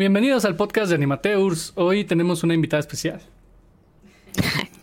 [0.00, 1.74] Bienvenidos al podcast de Animateurs.
[1.74, 3.20] Hoy tenemos una invitada especial.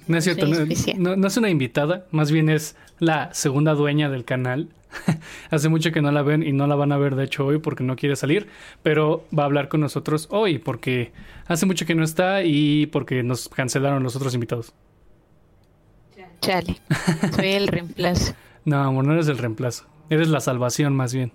[0.08, 4.70] No es cierto, no es una invitada, más bien es la segunda dueña del canal.
[5.50, 7.58] Hace mucho que no la ven y no la van a ver de hecho hoy
[7.58, 8.48] porque no quiere salir,
[8.84, 11.14] pero va a hablar con nosotros hoy porque
[11.48, 14.72] hace mucho que no está y porque nos cancelaron los otros invitados.
[16.42, 16.80] Chale,
[17.36, 18.36] soy el reemplazo.
[18.66, 19.88] No, amor, no eres el reemplazo.
[20.12, 21.32] Eres la salvación más bien.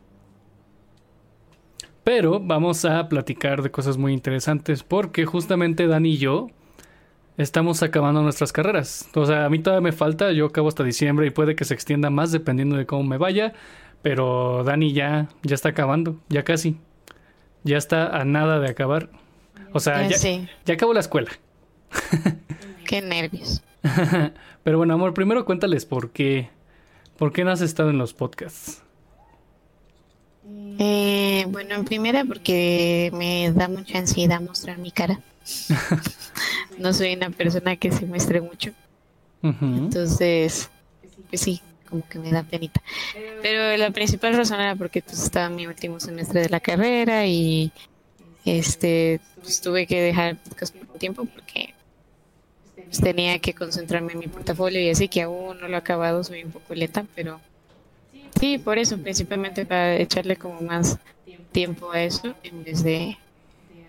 [2.04, 6.48] Pero vamos a platicar de cosas muy interesantes porque justamente Dani y yo
[7.36, 9.08] estamos acabando nuestras carreras.
[9.14, 11.74] O sea, a mí todavía me falta, yo acabo hasta diciembre y puede que se
[11.74, 13.52] extienda más dependiendo de cómo me vaya,
[14.02, 16.76] pero Dani ya ya está acabando, ya casi.
[17.64, 19.08] Ya está a nada de acabar.
[19.72, 20.16] O sea, Ya
[20.64, 21.30] ya acabó la escuela.
[22.84, 23.62] qué nervios.
[24.64, 26.50] Pero bueno, amor, primero cuéntales por qué
[27.18, 28.82] por qué no has estado en los podcasts.
[30.78, 35.20] Eh, bueno, en primera porque me da mucha ansiedad mostrar mi cara.
[36.78, 38.72] No soy una persona que se muestre mucho,
[39.42, 40.70] entonces,
[41.28, 42.82] pues sí, como que me da penita.
[43.42, 47.26] Pero la principal razón era porque pues, estaba en mi último semestre de la carrera
[47.26, 47.70] y
[48.44, 51.74] este pues, tuve que dejar podcast por un tiempo porque
[52.74, 56.24] pues, tenía que concentrarme en mi portafolio y así que aún no lo he acabado,
[56.24, 57.40] soy un poco lenta, pero
[58.38, 60.98] sí, por eso, principalmente para echarle como más
[61.52, 63.16] tiempo a eso en vez de,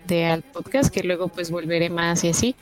[0.06, 2.54] de al podcast, que luego pues volveré más y así.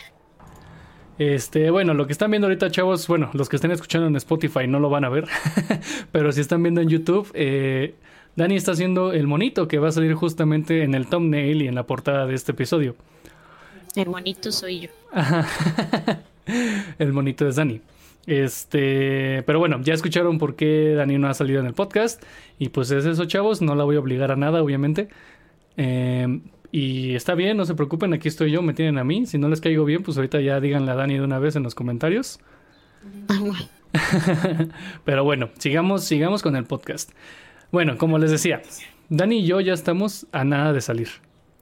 [1.19, 4.67] Este, bueno, lo que están viendo ahorita, chavos, bueno, los que estén escuchando en Spotify
[4.67, 5.27] no lo van a ver,
[6.13, 7.95] pero si están viendo en YouTube, eh,
[8.35, 11.75] Dani está haciendo el monito que va a salir justamente en el thumbnail y en
[11.75, 12.97] la portada de este episodio.
[13.95, 14.89] El bonito soy yo.
[16.99, 17.83] el monito es Dani.
[18.27, 22.23] Este, pero bueno, ya escucharon por qué Dani no ha salido en el podcast.
[22.59, 23.63] Y pues es eso, chavos.
[23.63, 25.09] No la voy a obligar a nada, obviamente.
[25.77, 26.41] Eh,
[26.73, 29.27] y está bien, no se preocupen, aquí estoy yo, me tienen a mí.
[29.27, 31.63] Si no les caigo bien, pues ahorita ya díganle a Dani de una vez en
[31.63, 32.41] los comentarios.
[35.05, 37.11] Pero bueno, sigamos, sigamos con el podcast.
[37.73, 38.63] Bueno, como les decía,
[39.11, 41.09] Dani y yo ya estamos a nada de salir.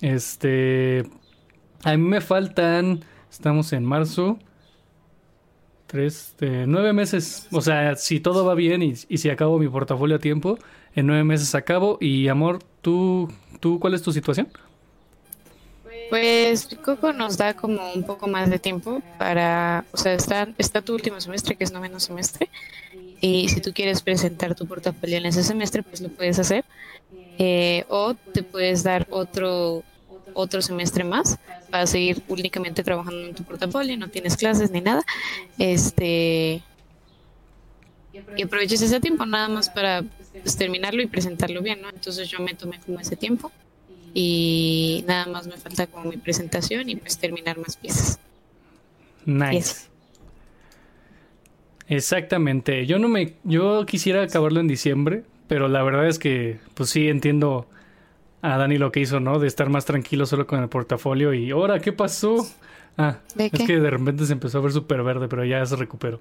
[0.00, 1.04] Este,
[1.82, 4.38] a mí me faltan, estamos en marzo,
[5.90, 7.48] tres, eh, nueve meses.
[7.50, 10.58] O sea, si todo va bien y, si acabo mi portafolio a tiempo,
[10.94, 11.98] en nueve meses acabo.
[12.00, 13.28] Y amor, ¿tú,
[13.58, 14.48] tú cuál es tu situación?
[16.08, 20.82] Pues Coco nos da como un poco más de tiempo para, o sea, está, está
[20.82, 22.48] tu último semestre, que es noveno semestre,
[23.20, 26.64] y si tú quieres presentar tu portafolio en ese semestre, pues lo puedes hacer,
[27.42, 29.82] Eh, o te puedes dar otro
[30.34, 31.38] otro semestre más
[31.70, 35.02] para seguir únicamente trabajando en tu portafolio, no tienes clases ni nada,
[35.58, 36.62] este
[38.36, 40.02] y aproveches ese tiempo nada más para
[40.42, 41.88] pues, terminarlo y presentarlo bien, ¿no?
[41.88, 43.52] Entonces yo me tomé como ese tiempo
[44.12, 48.18] y nada más me falta como mi presentación y pues terminar más piezas.
[49.24, 49.52] Nice.
[49.52, 49.90] Yes.
[51.88, 52.86] Exactamente.
[52.86, 57.08] Yo no me, yo quisiera acabarlo en diciembre, pero la verdad es que, pues sí
[57.08, 57.68] entiendo
[58.42, 59.38] a Dani lo que hizo, ¿no?
[59.38, 62.46] De estar más tranquilo solo con el portafolio y ahora, ¿qué pasó?
[62.96, 63.66] Ah, ¿De es qué?
[63.66, 66.20] que de repente se empezó a ver súper verde, pero ya se recuperó.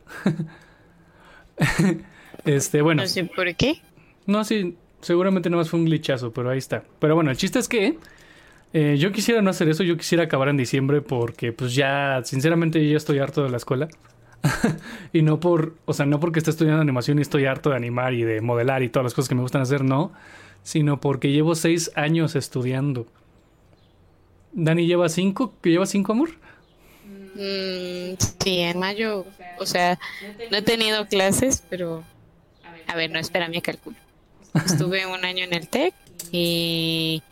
[2.46, 3.02] este, bueno.
[3.04, 3.82] No sé por qué.
[4.26, 6.84] No, sí, seguramente nada más fue un glitchazo, pero ahí está.
[7.00, 7.98] Pero bueno, el chiste es que
[8.74, 12.84] eh, yo quisiera no hacer eso, yo quisiera acabar en diciembre porque pues ya, sinceramente
[12.84, 13.88] yo ya estoy harto de la escuela.
[15.14, 18.14] y no por, o sea, no porque esté estudiando animación y estoy harto de animar
[18.14, 20.14] y de modelar y todas las cosas que me gustan hacer, no,
[20.70, 23.08] sino porque llevo seis años estudiando.
[24.52, 26.30] Dani lleva cinco, ¿que lleva cinco, amor?
[27.34, 28.14] Mm,
[28.44, 29.26] sí, en mayo,
[29.58, 29.98] o sea,
[30.52, 32.04] no he tenido clases, pero
[32.86, 33.98] a ver, no, espera, me calculo.
[34.64, 35.96] Estuve un año en el TEC
[36.32, 37.24] y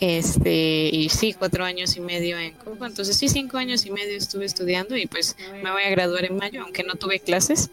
[0.00, 4.16] este y sí, cuatro años y medio en Coco, entonces sí, cinco años y medio
[4.16, 7.70] estuve estudiando y pues me voy a graduar en mayo, aunque no tuve clases,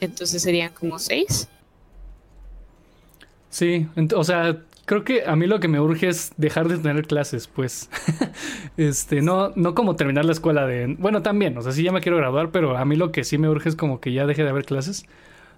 [0.00, 1.48] entonces serían como seis.
[3.56, 7.06] Sí, o sea, creo que a mí lo que me urge es dejar de tener
[7.06, 7.88] clases, pues.
[8.76, 10.94] este, no, no como terminar la escuela de.
[10.98, 13.38] Bueno, también, o sea, sí ya me quiero graduar, pero a mí lo que sí
[13.38, 15.06] me urge es como que ya deje de haber clases.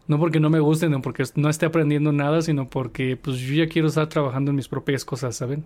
[0.06, 3.54] No porque no me gusten, no porque no esté aprendiendo nada, sino porque pues yo
[3.56, 5.64] ya quiero estar trabajando en mis propias cosas, ¿saben?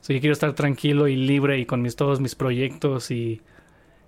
[0.00, 3.42] O sea, yo quiero estar tranquilo y libre y con mis, todos mis proyectos y,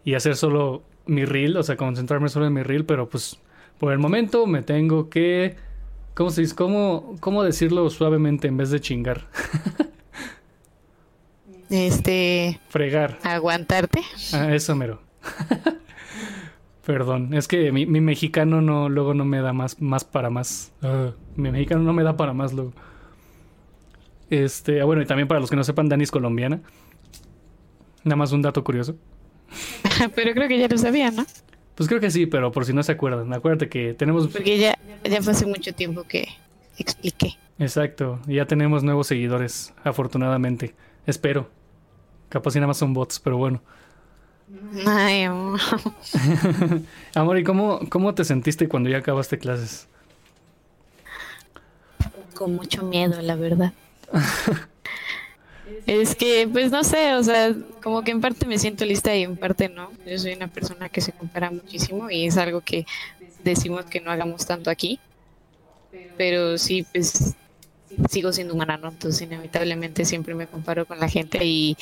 [0.07, 3.39] y hacer solo mi reel, o sea, concentrarme solo en mi reel, pero pues
[3.79, 5.66] por el momento me tengo que
[6.17, 6.55] ¿Cómo se dice?
[6.55, 9.27] ¿Cómo, cómo decirlo suavemente en vez de chingar?
[11.69, 13.19] Este, Fregar.
[13.23, 14.01] aguantarte.
[14.33, 15.03] Ah, eso mero.
[16.87, 20.73] Perdón, es que mi, mi mexicano no, luego no me da más, más para más.
[20.81, 22.73] Ah, mi mexicano no me da para más luego.
[24.31, 26.63] Este, ah, bueno, y también para los que no sepan, Dani es colombiana.
[28.05, 28.97] Nada más un dato curioso.
[30.15, 31.27] pero creo que ya lo sabía, ¿no?
[31.77, 34.29] Pues creo que sí, pero por si no se acuerdan, acuérdate que tenemos...
[34.29, 36.27] Porque ya, ya fue hace mucho tiempo que
[36.79, 37.37] expliqué.
[37.59, 40.75] Exacto, ya tenemos nuevos seguidores, afortunadamente.
[41.07, 41.49] Espero.
[42.31, 43.63] Capaz si nada más son bots, pero bueno.
[44.87, 45.61] Ay, amor.
[47.15, 49.87] amor, ¿y cómo, cómo te sentiste cuando ya acabaste clases?
[52.35, 53.73] Con mucho miedo, la verdad.
[55.87, 59.23] es que, pues no sé, o sea, como que en parte me siento lista y
[59.23, 59.91] en parte no.
[60.07, 62.87] Yo soy una persona que se compara muchísimo y es algo que
[63.45, 65.01] decimos que no hagamos tanto aquí.
[66.17, 67.35] Pero sí, pues
[68.11, 68.89] sigo siendo humana, ¿no?
[68.89, 71.77] Entonces inevitablemente siempre me comparo con la gente y,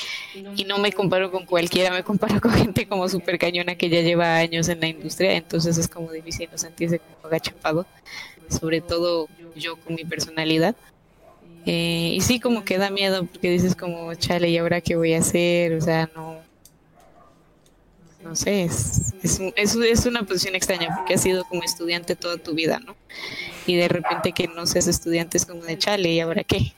[0.56, 4.00] y no me comparo con cualquiera, me comparo con gente como súper cañona que ya
[4.00, 7.86] lleva años en la industria, entonces es como difícil no sentirse como agachapado,
[8.48, 10.76] sobre todo yo con mi personalidad.
[11.66, 15.14] Eh, y sí, como que da miedo porque dices como, chale, ¿y ahora qué voy
[15.14, 15.72] a hacer?
[15.74, 16.38] O sea, no,
[18.22, 22.54] no sé, es, es, es, una posición extraña porque has sido como estudiante toda tu
[22.54, 22.96] vida, ¿no?
[23.66, 26.74] Y de repente que no seas estudiante es como de chale, ¿y ahora qué?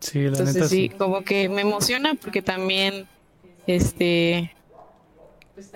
[0.00, 3.06] Sí, la Entonces sí, como que me emociona porque también,
[3.66, 4.52] este,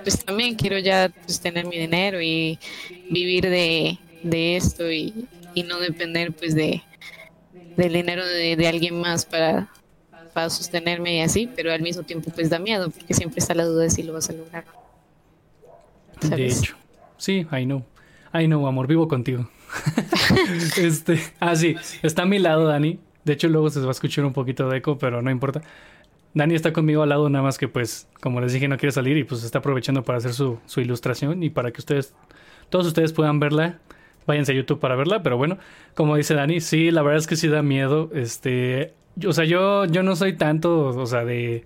[0.03, 2.59] pues también quiero ya pues, tener mi dinero y
[3.09, 6.83] vivir de, de esto y, y no depender pues de
[7.77, 9.69] del dinero de, de alguien más para
[10.37, 13.65] para sostenerme y así, pero al mismo tiempo pues da miedo porque siempre está la
[13.65, 14.67] duda de si lo vas a lograr.
[16.21, 16.77] De hecho,
[17.17, 17.83] sí, I know.
[18.35, 19.49] I know, amor, vivo contigo.
[20.77, 22.99] este, ah, sí, está a mi lado Dani.
[23.25, 25.63] De hecho, luego se va a escuchar un poquito de eco, pero no importa.
[26.35, 29.17] Dani está conmigo al lado, nada más que pues, como les dije, no quiere salir
[29.17, 32.15] y pues está aprovechando para hacer su, su ilustración y para que ustedes,
[32.69, 33.79] todos ustedes puedan verla.
[34.27, 35.59] Váyanse a YouTube para verla, pero bueno,
[35.95, 38.11] como dice Dani, sí, la verdad es que sí da miedo.
[38.15, 38.95] Este,
[39.27, 41.65] o sea, yo, yo no soy tanto, o sea, de,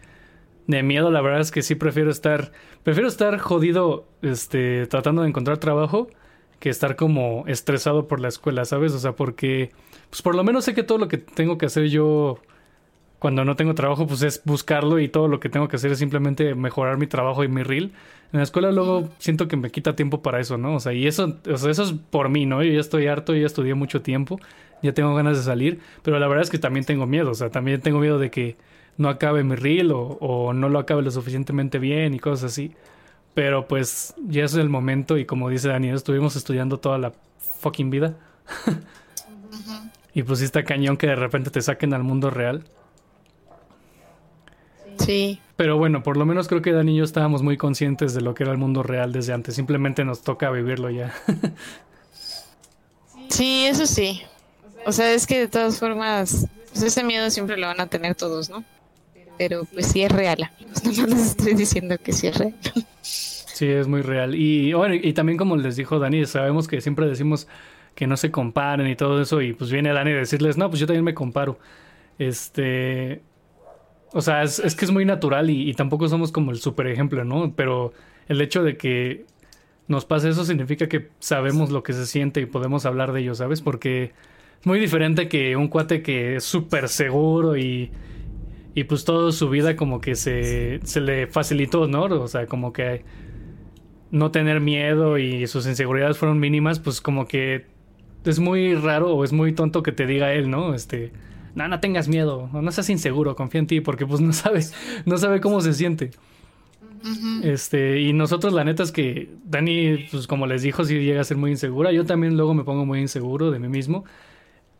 [0.66, 2.52] de miedo, la verdad es que sí prefiero estar,
[2.82, 6.08] prefiero estar jodido, este, tratando de encontrar trabajo
[6.60, 8.92] que estar como estresado por la escuela, ¿sabes?
[8.92, 9.70] O sea, porque,
[10.10, 12.38] pues por lo menos sé que todo lo que tengo que hacer yo
[13.20, 15.98] cuando no tengo trabajo, pues es buscarlo y todo lo que tengo que hacer es
[15.98, 17.92] simplemente mejorar mi trabajo y mi reel.
[18.32, 20.74] En la escuela luego siento que me quita tiempo para eso, ¿no?
[20.74, 22.62] O sea, y eso, o sea, eso es por mí, ¿no?
[22.64, 24.40] Yo ya estoy harto, yo ya estudié mucho tiempo
[24.82, 27.50] ya tengo ganas de salir, pero la verdad es que también tengo miedo, o sea,
[27.50, 28.56] también tengo miedo de que
[28.96, 32.74] no acabe mi reel o, no lo acabe lo suficientemente bien y cosas así.
[33.32, 37.12] Pero pues ya es el momento y como dice Daniel, estuvimos estudiando toda la
[37.60, 38.16] fucking vida.
[40.14, 42.64] y pues está cañón que de repente te saquen al mundo real.
[45.04, 45.40] Sí.
[45.56, 48.34] Pero bueno, por lo menos creo que Dani y yo estábamos muy conscientes de lo
[48.34, 49.54] que era el mundo real desde antes.
[49.54, 51.14] Simplemente nos toca vivirlo ya.
[53.28, 54.22] sí, eso sí.
[54.86, 58.14] O sea, es que de todas formas, pues ese miedo siempre lo van a tener
[58.14, 58.64] todos, ¿no?
[59.36, 60.50] Pero pues sí es real,
[60.96, 62.54] No les estoy diciendo que sí es real.
[63.02, 64.34] Sí, es muy real.
[64.34, 67.46] Y bueno, y también como les dijo Dani, sabemos que siempre decimos
[67.94, 70.80] que no se comparen y todo eso, y pues viene Dani a decirles, no, pues
[70.80, 71.58] yo también me comparo.
[72.18, 73.22] Este.
[74.12, 77.24] O sea, es, es que es muy natural y, tampoco somos como el super ejemplo,
[77.24, 77.54] ¿no?
[77.54, 77.92] Pero
[78.28, 79.24] el hecho de que
[79.88, 83.34] nos pase eso significa que sabemos lo que se siente y podemos hablar de ello,
[83.34, 83.60] ¿sabes?
[83.60, 84.12] Porque
[84.64, 87.90] muy diferente que un cuate que es súper seguro y,
[88.74, 92.04] y pues toda su vida como que se, se le facilitó, ¿no?
[92.04, 93.04] O sea, como que
[94.10, 97.66] no tener miedo y sus inseguridades fueron mínimas, pues como que
[98.24, 100.74] es muy raro o es muy tonto que te diga él, ¿no?
[100.74, 101.12] Este,
[101.54, 104.74] no, no tengas miedo, no, seas inseguro, confía en ti, porque pues no sabes,
[105.06, 106.10] no sabe cómo se siente.
[107.42, 111.24] Este, y nosotros la neta es que Dani, pues como les dijo, sí llega a
[111.24, 111.92] ser muy insegura.
[111.92, 114.04] Yo también luego me pongo muy inseguro de mí mismo.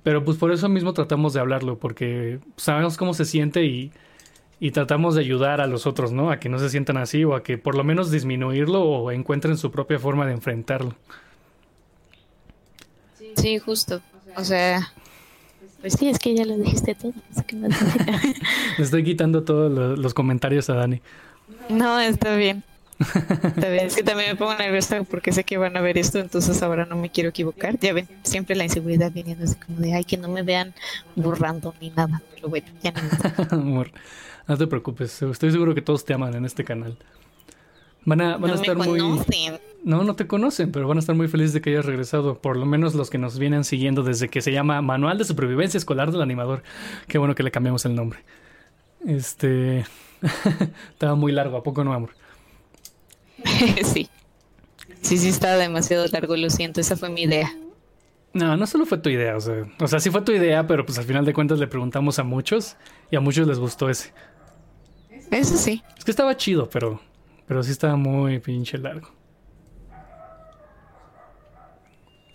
[0.03, 3.93] Pero pues por eso mismo tratamos de hablarlo, porque sabemos cómo se siente y,
[4.59, 6.31] y tratamos de ayudar a los otros, ¿no?
[6.31, 9.59] A que no se sientan así o a que por lo menos disminuirlo o encuentren
[9.59, 10.95] su propia forma de enfrentarlo.
[13.37, 14.01] Sí, justo.
[14.37, 14.93] O sea,
[15.81, 17.13] pues sí, es que ya lo dijiste todo.
[18.79, 21.01] Le estoy quitando todos los comentarios a Dani.
[21.69, 22.65] No, está bien.
[23.57, 26.85] Es que también me pongo nerviosa porque sé que van a ver esto, entonces ahora
[26.85, 27.79] no me quiero equivocar.
[27.79, 30.75] Ya ven, siempre la inseguridad viniendo así como de, ay, que no me vean
[31.17, 32.23] burrando ni nada.
[32.35, 33.01] Pero bueno, ya no.
[33.51, 33.91] Amor,
[34.47, 36.99] no te preocupes, estoy seguro que todos te aman en este canal.
[38.05, 39.01] Van a, van a estar muy...
[39.83, 42.39] No, no te conocen, pero van a estar muy felices de que hayas regresado.
[42.39, 45.79] Por lo menos los que nos vienen siguiendo desde que se llama Manual de Supervivencia
[45.79, 46.63] Escolar del Animador.
[47.09, 48.21] Qué bueno que le cambiamos el nombre.
[49.07, 49.87] Este...
[50.93, 52.11] Estaba muy largo, ¿a poco no, amor?
[53.85, 54.09] sí.
[55.01, 57.51] Sí, sí, estaba demasiado largo, lo siento, esa fue mi idea.
[58.33, 60.85] No, no solo fue tu idea, o sea, o sea, sí fue tu idea, pero
[60.85, 62.77] pues al final de cuentas le preguntamos a muchos
[63.11, 64.13] y a muchos les gustó ese.
[65.31, 65.83] Eso sí.
[65.97, 67.01] Es que estaba chido, pero,
[67.51, 69.09] pero sí estaba muy pinche largo.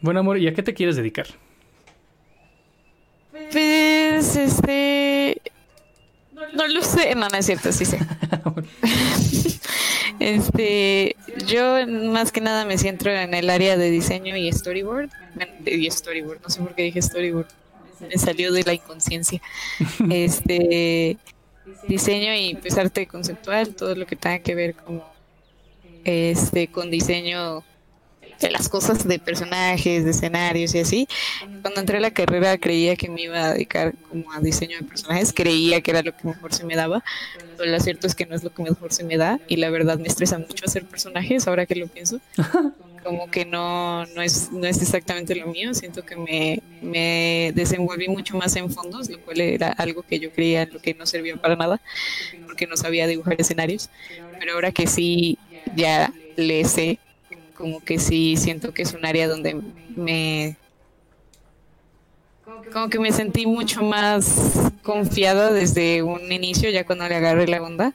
[0.01, 1.25] Bueno, amor, ¿y a qué te quieres dedicar?
[3.31, 5.41] Pues, este...
[6.53, 7.98] No lo sé, no, no es cierto, sí sé.
[10.19, 11.15] este,
[11.48, 15.12] yo más que nada me centro en el área de diseño y storyboard.
[15.65, 17.48] Y storyboard, no sé por qué dije storyboard.
[18.01, 19.41] Me salió de la inconsciencia.
[20.10, 21.17] Este,
[21.88, 25.01] diseño y pues arte conceptual, todo lo que tenga que ver con
[26.04, 27.63] este con diseño
[28.39, 31.08] de las cosas de personajes, de escenarios y así.
[31.62, 34.84] Cuando entré a la carrera creía que me iba a dedicar como a diseño de
[34.84, 37.04] personajes, creía que era lo que mejor se me daba,
[37.58, 39.98] lo cierto es que no es lo que mejor se me da y la verdad
[39.98, 42.20] me estresa mucho hacer personajes ahora que lo pienso.
[43.06, 48.08] Como que no, no, es, no es exactamente lo mío, siento que me, me desenvolví
[48.08, 51.36] mucho más en fondos, lo cual era algo que yo creía lo que no servía
[51.38, 51.80] para nada,
[52.48, 53.92] porque no sabía dibujar escenarios,
[54.40, 55.38] pero ahora que sí
[55.76, 56.98] ya le sé
[57.56, 59.62] como que sí siento que es un área donde
[59.96, 60.58] me
[62.74, 67.62] como que me sentí mucho más confiada desde un inicio ya cuando le agarré la
[67.62, 67.94] onda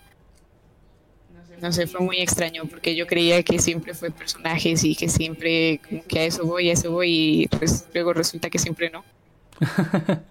[1.61, 5.81] no sé fue muy extraño porque yo creía que siempre fue personajes y que siempre
[5.87, 9.05] como que a eso voy a eso voy y pues luego resulta que siempre no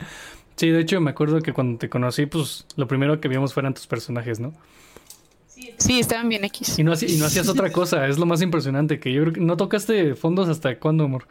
[0.56, 3.74] sí de hecho me acuerdo que cuando te conocí pues lo primero que vimos fueran
[3.74, 4.54] tus personajes no
[5.78, 6.80] Sí, estaban bien X.
[6.80, 9.42] Y no, y no hacías otra cosa, es lo más impresionante, que yo creo que
[9.42, 11.28] no tocaste fondos hasta cuándo, amor.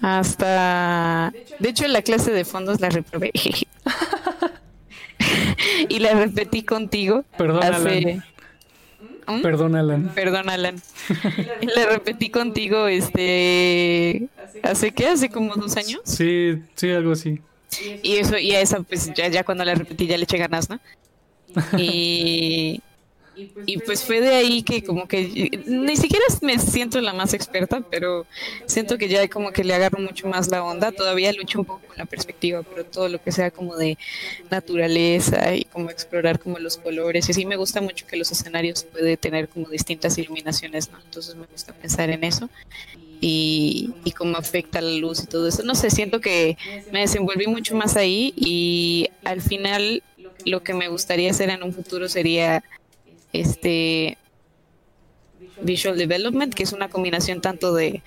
[0.00, 1.32] Hasta...
[1.58, 3.32] De hecho, en la clase de fondos la reprobé.
[5.88, 7.24] y la repetí contigo.
[7.36, 8.24] Perdón, Alan.
[9.30, 9.42] ¿Mm?
[9.42, 10.12] Perdón, Alan.
[10.14, 10.82] Perdón, Alan.
[11.74, 14.28] la repetí contigo, este...
[14.62, 15.06] ¿Hace qué?
[15.06, 16.00] ¿Hace como dos años?
[16.04, 17.40] Sí, sí, algo así.
[18.02, 20.68] Y eso, y a esa, pues ya, ya cuando la repetí ya le eché ganas,
[20.68, 20.80] ¿no?
[21.78, 22.80] Y,
[23.66, 27.80] y pues fue de ahí que como que ni siquiera me siento la más experta,
[27.80, 28.26] pero
[28.66, 30.92] siento que ya como que le agarro mucho más la onda.
[30.92, 33.96] Todavía lucho un poco con la perspectiva, pero todo lo que sea como de
[34.50, 37.28] naturaleza y como explorar como los colores.
[37.28, 40.98] Y sí me gusta mucho que los escenarios puede tener como distintas iluminaciones, ¿no?
[41.00, 42.50] Entonces me gusta pensar en eso.
[43.22, 45.62] Y, y cómo afecta la luz y todo eso.
[45.62, 46.56] No sé, siento que
[46.90, 50.02] me desenvolví mucho más ahí y al final
[50.46, 52.64] lo que me gustaría hacer en un futuro sería
[53.32, 54.18] este
[55.62, 58.02] visual development, que es una combinación tanto de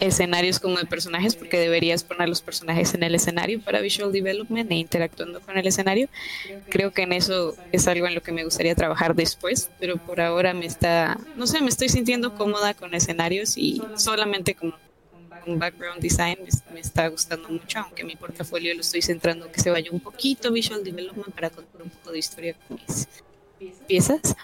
[0.00, 4.70] escenarios como de personajes, porque deberías poner los personajes en el escenario para visual development
[4.70, 6.08] e interactuando con el escenario.
[6.68, 10.20] Creo que en eso es algo en lo que me gustaría trabajar después, pero por
[10.20, 14.74] ahora me está, no sé, me estoy sintiendo cómoda con escenarios y solamente como
[15.46, 16.38] un background design
[16.72, 20.52] me, está gustando mucho, aunque mi portafolio lo estoy centrando que se vaya un poquito
[20.52, 23.08] visual development para contar un poco de historia con mis
[23.86, 24.36] piezas.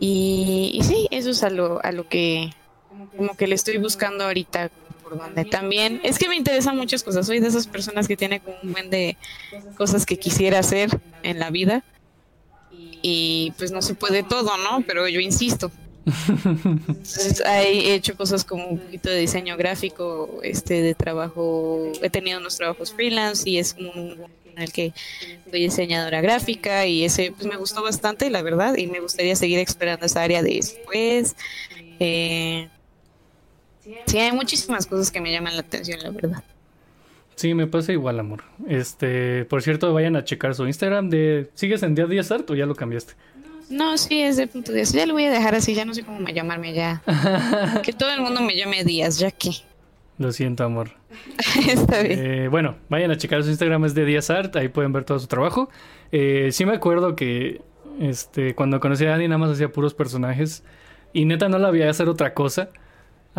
[0.00, 2.50] Y, sí, eso es a lo, a lo que
[3.16, 4.70] como que le estoy buscando ahorita
[5.02, 6.00] por donde también.
[6.04, 7.26] Es que me interesan muchas cosas.
[7.26, 9.16] Soy de esas personas que tiene como un buen de
[9.76, 10.90] cosas que quisiera hacer
[11.22, 11.84] en la vida.
[13.00, 15.70] y pues no se puede todo no pero yo insisto.
[17.46, 22.56] He hecho cosas como un poquito de diseño gráfico, este de trabajo, he tenido unos
[22.56, 24.16] trabajos freelance y es un
[24.58, 24.92] en el que
[25.50, 29.58] soy diseñadora gráfica y ese pues me gustó bastante, la verdad, y me gustaría seguir
[29.58, 31.36] explorando esa área después.
[32.00, 32.68] Eh,
[34.06, 36.44] sí, hay muchísimas cosas que me llaman la atención, la verdad.
[37.36, 38.42] Sí, me pasa igual, amor.
[38.68, 42.56] Este, por cierto, vayan a checar su Instagram de ¿Sigues en Día 10 Art o
[42.56, 43.14] ya lo cambiaste?
[43.70, 44.92] No, sí, es de punto Díaz.
[44.92, 47.02] Ya lo voy a dejar así, ya no sé cómo llamarme ya.
[47.84, 49.50] que todo el mundo me llame Díaz, ya que.
[50.18, 50.90] Lo siento, amor.
[51.68, 52.18] Está bien.
[52.22, 55.18] Eh, bueno, vayan a checar su Instagram, es de Díaz Art, ahí pueden ver todo
[55.18, 55.70] su trabajo.
[56.10, 57.62] Eh, sí me acuerdo que
[58.00, 60.64] este, cuando conocí a Dani nada más hacía puros personajes
[61.12, 62.70] y neta no la había hacer otra cosa.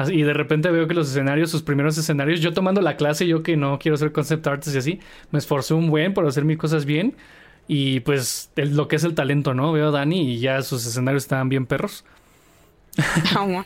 [0.08, 3.44] Y de repente veo que los escenarios, sus primeros escenarios, yo tomando la clase, yo
[3.44, 5.00] que no quiero hacer concept artists y así,
[5.32, 7.16] me esforcé un buen por hacer mis cosas bien.
[7.68, 9.74] Y pues lo que es el talento, ¿no?
[9.74, 12.06] Veo a Dani y ya sus escenarios estaban bien perros.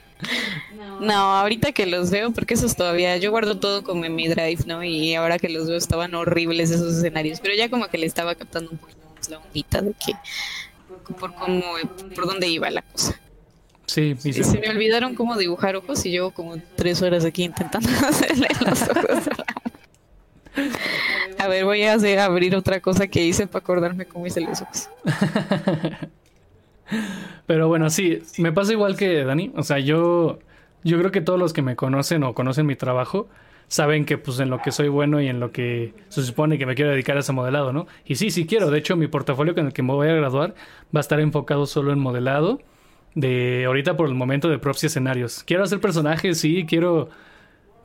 [0.73, 4.27] No, no, ahorita que los veo, porque esos todavía, yo guardo todo como en mi
[4.27, 4.83] drive, ¿no?
[4.83, 8.35] Y ahora que los veo estaban horribles esos escenarios, pero ya como que le estaba
[8.35, 10.13] captando un poquito más la ondita de que,
[11.19, 11.61] por cómo,
[12.15, 13.19] por dónde iba la cosa.
[13.85, 14.59] Sí, se...
[14.59, 19.29] me olvidaron cómo dibujar ojos y llevo como tres horas aquí intentando hacerle los ojos
[21.37, 24.61] a ver, voy a hacer, abrir otra cosa que hice para acordarme cómo hice los
[24.61, 24.89] ojos.
[27.45, 29.51] Pero bueno, sí, me pasa igual que Dani.
[29.55, 30.39] O sea, yo,
[30.83, 33.27] yo creo que todos los que me conocen o conocen mi trabajo
[33.67, 36.65] saben que pues en lo que soy bueno y en lo que se supone que
[36.65, 37.87] me quiero dedicar a ese modelado, ¿no?
[38.05, 38.69] Y sí, sí quiero.
[38.69, 40.53] De hecho, mi portafolio con el que me voy a graduar
[40.95, 42.59] va a estar enfocado solo en modelado.
[43.15, 45.43] De ahorita por el momento de props y escenarios.
[45.43, 47.09] Quiero hacer personajes, sí, quiero.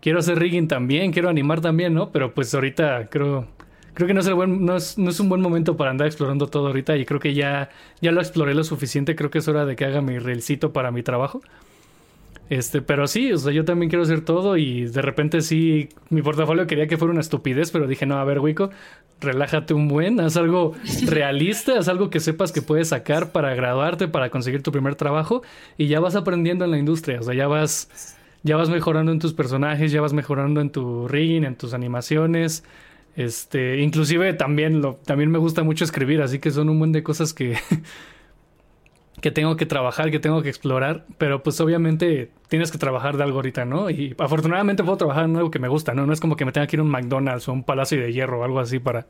[0.00, 2.10] Quiero hacer rigging también, quiero animar también, ¿no?
[2.12, 3.46] Pero pues ahorita creo.
[3.98, 6.06] Creo que no es, el buen, no, es, no es un buen momento para andar
[6.06, 7.68] explorando todo ahorita y creo que ya,
[8.00, 9.16] ya lo exploré lo suficiente.
[9.16, 11.40] Creo que es hora de que haga mi reelcito para mi trabajo.
[12.48, 16.22] Este, pero sí, o sea, yo también quiero hacer todo y de repente sí, mi
[16.22, 18.70] portafolio quería que fuera una estupidez, pero dije, no, a ver, Wico,
[19.20, 20.74] relájate un buen, haz algo
[21.08, 25.42] realista, haz algo que sepas que puedes sacar para graduarte, para conseguir tu primer trabajo
[25.76, 29.18] y ya vas aprendiendo en la industria, o sea, ya vas, ya vas mejorando en
[29.18, 32.62] tus personajes, ya vas mejorando en tu rigging, en tus animaciones.
[33.18, 37.02] Este, inclusive también lo, también me gusta mucho escribir, así que son un buen de
[37.02, 37.58] cosas que
[39.20, 43.24] que tengo que trabajar, que tengo que explorar, pero pues obviamente tienes que trabajar de
[43.24, 43.90] algo ahorita, ¿no?
[43.90, 46.06] Y afortunadamente puedo trabajar en algo que me gusta, ¿no?
[46.06, 48.12] No es como que me tenga que ir a un McDonald's o un Palacio de
[48.12, 49.08] Hierro o algo así para,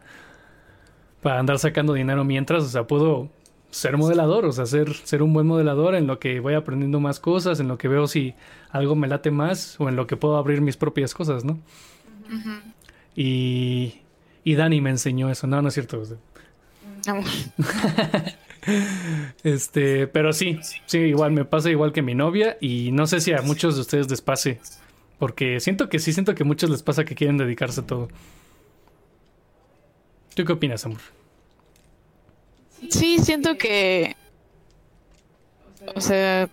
[1.21, 3.29] para andar sacando dinero mientras, o sea, puedo
[3.69, 7.21] ser modelador, o sea, ser, ser un buen modelador en lo que voy aprendiendo más
[7.21, 8.33] cosas, en lo que veo si
[8.71, 11.59] algo me late más o en lo que puedo abrir mis propias cosas, ¿no?
[13.21, 13.95] Y,
[14.45, 16.01] y Dani me enseñó eso, no, no es cierto.
[19.43, 23.33] Este, pero sí, sí, igual me pasa igual que mi novia y no sé si
[23.33, 24.61] a muchos de ustedes les pase,
[25.19, 28.09] porque siento que sí, siento que a muchos les pasa que quieren dedicarse a todo.
[30.35, 31.01] ¿Tú qué opinas, amor?
[32.91, 34.17] Sí, siento que,
[35.95, 36.51] o sea,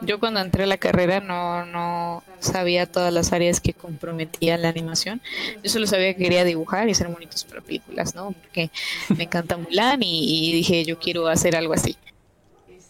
[0.00, 4.68] yo cuando entré a la carrera no, no sabía todas las áreas que comprometía la
[4.68, 5.20] animación.
[5.62, 8.32] Yo solo sabía que quería dibujar y hacer monitos para películas, ¿no?
[8.32, 8.70] Porque
[9.16, 11.96] me encanta Mulan y, dije, yo quiero hacer algo así.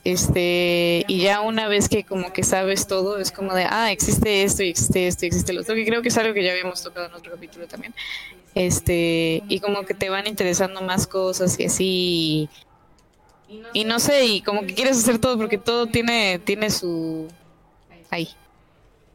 [0.05, 4.43] Este, y ya una vez que como que sabes todo, es como de, ah, existe
[4.43, 6.53] esto y existe esto y existe lo otro, que creo que es algo que ya
[6.53, 7.95] habíamos tocado en otro capítulo también.
[8.55, 12.49] Este, y como que te van interesando más cosas y así.
[13.73, 17.29] Y no sé, y como que quieres hacer todo porque todo tiene, tiene su...
[18.11, 18.29] Ahí.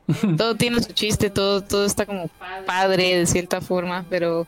[0.38, 2.30] todo tiene su chiste, todo, todo está como
[2.66, 4.48] padre de cierta forma, pero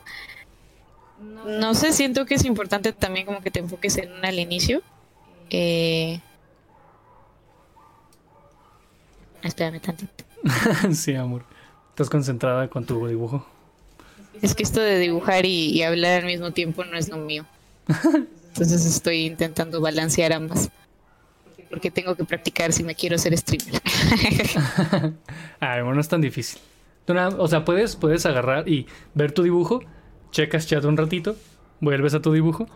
[1.45, 4.81] no sé, siento que es importante también como que te enfoques en una al inicio.
[5.49, 6.19] Eh...
[9.43, 10.23] Espérame tantito.
[10.93, 11.45] sí, amor.
[11.89, 13.45] ¿Estás concentrada con tu dibujo?
[14.41, 17.45] Es que esto de dibujar y ver al mismo tiempo no es lo mío.
[18.55, 20.69] Entonces estoy intentando balancear ambas.
[21.69, 23.81] Porque tengo que practicar si me quiero ser streamer.
[25.59, 26.61] Ay, bueno, no es tan difícil.
[27.37, 29.81] O sea, puedes, puedes agarrar y ver tu dibujo,
[30.31, 31.35] checas chat un ratito,
[31.81, 32.69] vuelves a tu dibujo.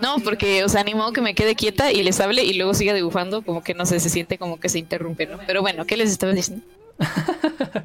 [0.00, 2.94] No, porque, o sea, animo que me quede quieta y les hable y luego siga
[2.94, 5.40] dibujando, como que no sé, se siente como que se interrumpe, ¿no?
[5.44, 6.64] Pero bueno, ¿qué les estaba diciendo?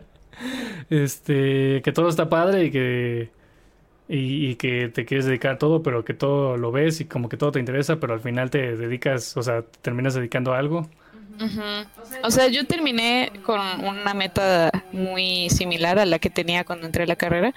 [0.91, 3.32] este, que todo está padre y que
[4.15, 7.38] y, que te quieres dedicar a todo, pero que todo lo ves y como que
[7.38, 10.88] todo te interesa, pero al final te dedicas, o sea, terminas dedicando a algo.
[12.23, 17.04] O sea, yo terminé con una meta muy similar a la que tenía cuando entré
[17.04, 17.56] a la carrera.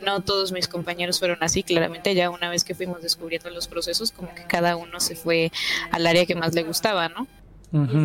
[0.00, 4.10] No todos mis compañeros fueron así, claramente ya una vez que fuimos descubriendo los procesos,
[4.10, 5.52] como que cada uno se fue
[5.90, 7.26] al área que más le gustaba, ¿no?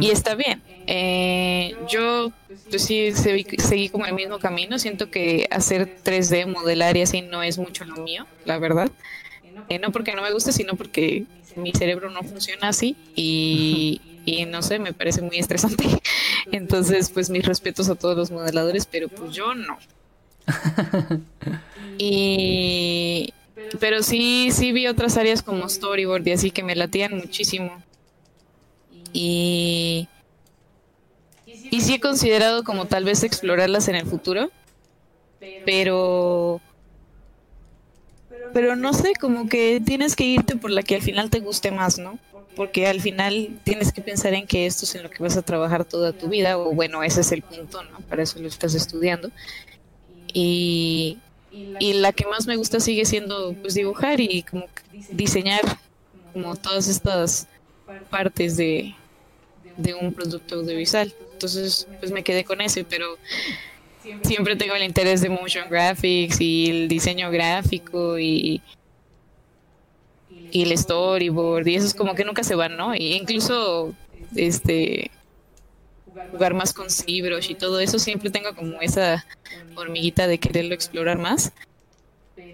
[0.01, 0.61] Y está bien.
[0.87, 2.31] Eh, yo
[2.69, 4.79] pues sí seguí, como el mismo camino.
[4.79, 8.91] Siento que hacer 3D, modelar y así no es mucho lo mío, la verdad.
[9.69, 14.45] Eh, no porque no me guste, sino porque mi cerebro no funciona así y, y
[14.45, 15.85] no sé, me parece muy estresante.
[16.51, 19.77] Entonces, pues mis respetos a todos los modeladores, pero pues yo no.
[21.97, 23.33] y
[23.79, 27.83] pero sí, sí vi otras áreas como storyboard y así que me latían muchísimo.
[29.13, 30.07] Y,
[31.45, 34.51] y sí he considerado como tal vez explorarlas en el futuro,
[35.65, 36.59] pero
[38.53, 41.71] pero no sé, como que tienes que irte por la que al final te guste
[41.71, 42.19] más, ¿no?
[42.55, 45.41] Porque al final tienes que pensar en que esto es en lo que vas a
[45.41, 47.99] trabajar toda tu vida, o bueno, ese es el punto, ¿no?
[48.01, 49.31] Para eso lo estás estudiando.
[50.33, 51.17] Y,
[51.51, 54.65] y la que más me gusta sigue siendo pues dibujar y como
[55.09, 55.61] diseñar
[56.31, 57.47] como todas estas
[58.09, 58.95] partes de,
[59.77, 61.13] de un producto audiovisual.
[61.33, 63.17] Entonces, pues me quedé con ese, pero
[64.23, 68.61] siempre tengo el interés de motion graphics y el diseño gráfico y,
[70.51, 72.95] y el storyboard y eso es como que nunca se van, ¿no?
[72.95, 73.93] Y incluso
[74.35, 75.11] este
[76.31, 79.25] jugar más con libros y todo eso siempre tengo como esa
[79.75, 81.51] hormiguita de quererlo explorar más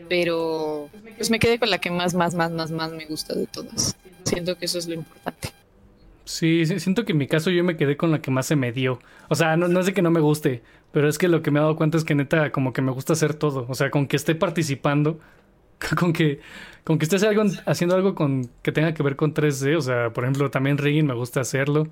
[0.08, 3.48] pero pues me quedé con la que más más más más más me gusta de
[3.48, 5.52] todas siento que eso es lo importante
[6.30, 8.72] Sí, siento que en mi caso yo me quedé con la que más se me
[8.72, 9.00] dio.
[9.30, 10.62] O sea, no, no es de que no me guste,
[10.92, 12.92] pero es que lo que me he dado cuenta es que neta como que me
[12.92, 13.66] gusta hacer todo.
[13.68, 15.20] O sea, con que esté participando,
[16.00, 16.40] con que,
[16.84, 19.76] con que estés algo, haciendo algo con que tenga que ver con 3D.
[19.76, 21.88] O sea, por ejemplo, también rigging me gusta hacerlo.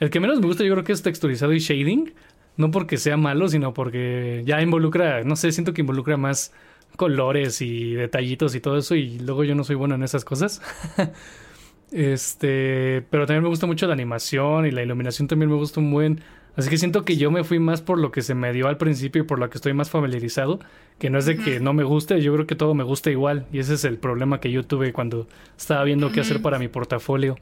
[0.00, 2.12] El que menos me gusta yo creo que es texturizado y shading.
[2.58, 6.52] No porque sea malo, sino porque ya involucra, no sé, siento que involucra más
[6.96, 10.60] colores y detallitos y todo eso y luego yo no soy bueno en esas cosas.
[11.92, 15.90] Este, pero también me gusta mucho la animación y la iluminación también me gusta un
[15.90, 16.20] buen.
[16.56, 18.76] Así que siento que yo me fui más por lo que se me dio al
[18.76, 20.60] principio y por lo que estoy más familiarizado,
[20.98, 23.46] que no es de que no me guste, yo creo que todo me gusta igual
[23.52, 25.26] y ese es el problema que yo tuve cuando
[25.56, 27.36] estaba viendo qué hacer para mi portafolio.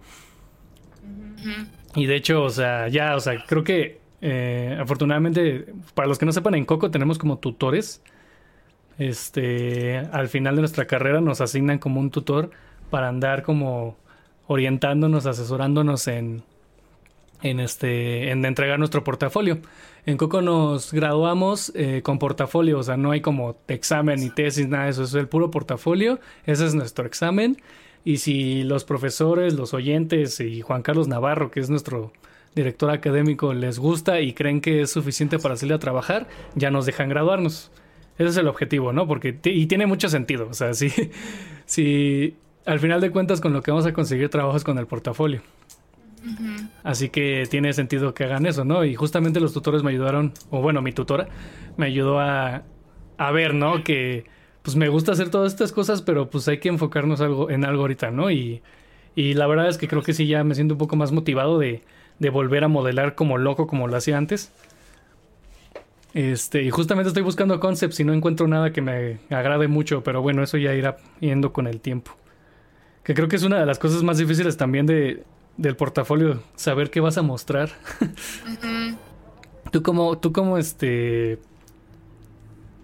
[1.96, 6.26] Y de hecho, o sea, ya, o sea, creo que eh, afortunadamente, para los que
[6.26, 8.02] no sepan, en Coco tenemos como tutores.
[8.98, 12.50] Este, al final de nuestra carrera nos asignan como un tutor
[12.90, 13.96] para andar como
[14.50, 16.42] orientándonos, asesorándonos en,
[17.40, 19.60] en, este, en entregar nuestro portafolio.
[20.06, 24.66] En Coco nos graduamos eh, con portafolio, o sea, no hay como examen ni tesis,
[24.66, 27.58] nada de eso, es el puro portafolio, ese es nuestro examen.
[28.04, 32.12] Y si los profesores, los oyentes y Juan Carlos Navarro, que es nuestro
[32.56, 36.86] director académico, les gusta y creen que es suficiente para salir a trabajar, ya nos
[36.86, 37.70] dejan graduarnos.
[38.18, 39.06] Ese es el objetivo, ¿no?
[39.06, 40.90] Porque, y tiene mucho sentido, o sea, si,
[41.66, 42.34] si
[42.66, 45.42] al final de cuentas con lo que vamos a conseguir trabajos con el portafolio.
[46.82, 48.84] Así que tiene sentido que hagan eso, ¿no?
[48.84, 51.28] Y justamente los tutores me ayudaron, o bueno, mi tutora
[51.76, 52.62] me ayudó a,
[53.16, 53.82] a ver, ¿no?
[53.84, 54.26] Que
[54.62, 57.82] pues me gusta hacer todas estas cosas, pero pues hay que enfocarnos algo, en algo
[57.82, 58.30] ahorita, ¿no?
[58.30, 58.62] Y,
[59.14, 61.58] y la verdad es que creo que sí ya me siento un poco más motivado
[61.58, 61.82] de,
[62.18, 64.52] de volver a modelar como loco como lo hacía antes.
[66.12, 70.20] Este, y justamente estoy buscando concepts y no encuentro nada que me agrade mucho, pero
[70.20, 72.12] bueno, eso ya irá yendo con el tiempo.
[73.04, 75.24] Que creo que es una de las cosas más difíciles también de,
[75.56, 77.70] del portafolio, saber qué vas a mostrar.
[79.70, 81.38] ¿Tú cómo, tú cómo este...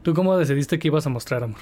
[0.03, 1.59] ¿Tú cómo decidiste que ibas a mostrar, amor?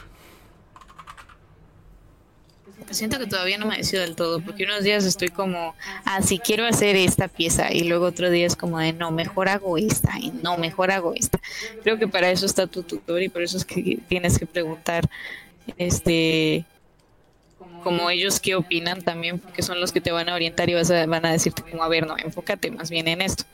[2.91, 6.39] Siento que todavía no me decido del todo, porque unos días estoy como, ah, sí,
[6.39, 10.19] quiero hacer esta pieza, y luego otro día es como de, no, mejor hago esta,
[10.19, 11.41] y no, mejor hago esta.
[11.83, 15.09] Creo que para eso está tu tutor y por eso es que tienes que preguntar,
[15.79, 16.67] este,
[17.85, 20.91] como ellos qué opinan también, porque son los que te van a orientar y vas
[20.91, 23.45] a, van a decirte como, a ver, no, enfócate más bien en esto.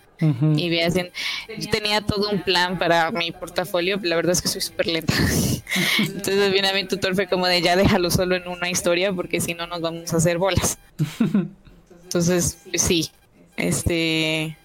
[0.57, 4.61] Y veas, yo tenía todo un plan para mi portafolio, la verdad es que soy
[4.61, 5.15] súper lenta.
[5.99, 9.41] Entonces viene a mi tutor fue como de ya déjalo solo en una historia porque
[9.41, 10.79] si no nos vamos a hacer bolas.
[12.03, 13.11] Entonces, pues sí,
[13.57, 14.59] este,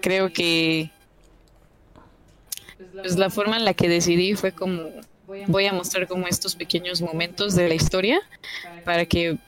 [0.00, 0.90] creo que
[2.92, 4.88] pues la forma en la que decidí fue como
[5.46, 8.20] voy a mostrar como estos pequeños momentos de la historia
[8.84, 9.38] para que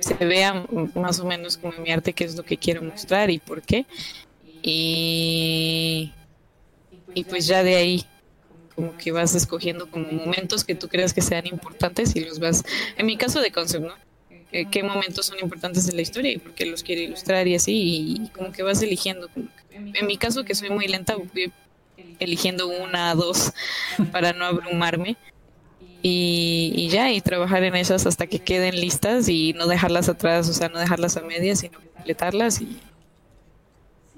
[0.00, 3.38] se vea más o menos como mi arte qué es lo que quiero mostrar y
[3.38, 3.86] por qué.
[4.62, 6.12] Y,
[7.14, 8.04] y pues ya de ahí
[8.74, 12.64] como que vas escogiendo como momentos que tú creas que sean importantes y los vas,
[12.96, 13.94] en mi caso de concept, ¿no?
[14.70, 17.72] qué momentos son importantes en la historia y por qué los quiero ilustrar y así,
[17.74, 19.30] y como que vas eligiendo.
[19.70, 21.16] En mi caso, que soy muy lenta,
[22.18, 23.52] eligiendo una, dos,
[24.12, 25.16] para no abrumarme.
[26.04, 30.52] Y, ya, y trabajar en esas hasta que queden listas y no dejarlas atrás, o
[30.52, 32.76] sea, no dejarlas a medias, sino completarlas y...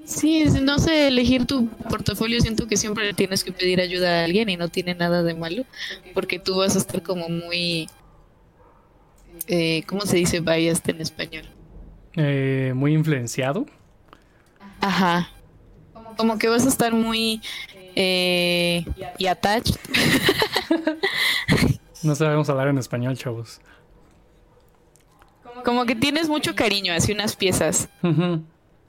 [0.05, 4.25] Sí, no sé, elegir tu portafolio siento que siempre le tienes que pedir ayuda a
[4.25, 5.65] alguien y no tiene nada de malo,
[6.13, 7.87] porque tú vas a estar como muy...
[9.47, 11.45] Eh, ¿Cómo se dice biased en español?
[12.17, 13.67] Eh, muy influenciado.
[14.81, 15.34] Ajá.
[16.17, 17.41] Como que vas a estar muy
[17.97, 18.85] eh,
[19.19, 19.77] y attached.
[22.03, 23.61] no sabemos hablar en español, chavos.
[25.65, 27.89] Como que tienes mucho cariño hacia unas piezas.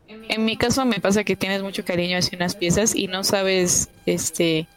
[0.07, 3.89] En mi caso me pasa que tienes mucho cariño hacia unas piezas y no sabes
[4.05, 4.67] este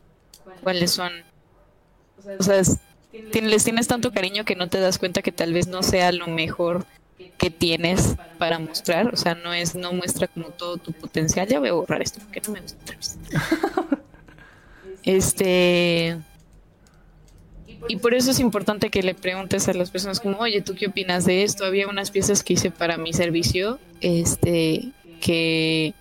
[0.63, 1.13] cuáles son.
[2.39, 2.63] O sea,
[3.13, 6.29] les tienes tanto cariño que no te das cuenta que tal vez no sea lo
[6.29, 6.87] mejor
[7.39, 11.47] que tienes para mostrar, o sea, no es no muestra como todo tu potencial.
[11.47, 12.79] Ya voy a borrar esto porque no me gusta.
[15.05, 16.19] Este.
[17.89, 20.89] Y por eso es importante que le preguntes a las personas como, oye, ¿tú qué
[20.89, 21.65] opinas de esto?
[21.65, 25.95] Había unas piezas que hice para mi servicio, este, que,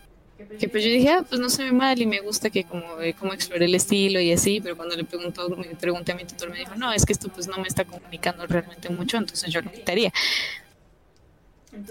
[0.60, 3.00] que pues yo dije, ah, pues no se ve mal y me gusta que como,
[3.00, 6.26] eh, como exploré el estilo y así, pero cuando le preguntó, me pregunté a mi
[6.26, 9.50] tutor, me dijo, no, es que esto pues no me está comunicando realmente mucho, entonces
[9.54, 10.12] yo lo quitaría.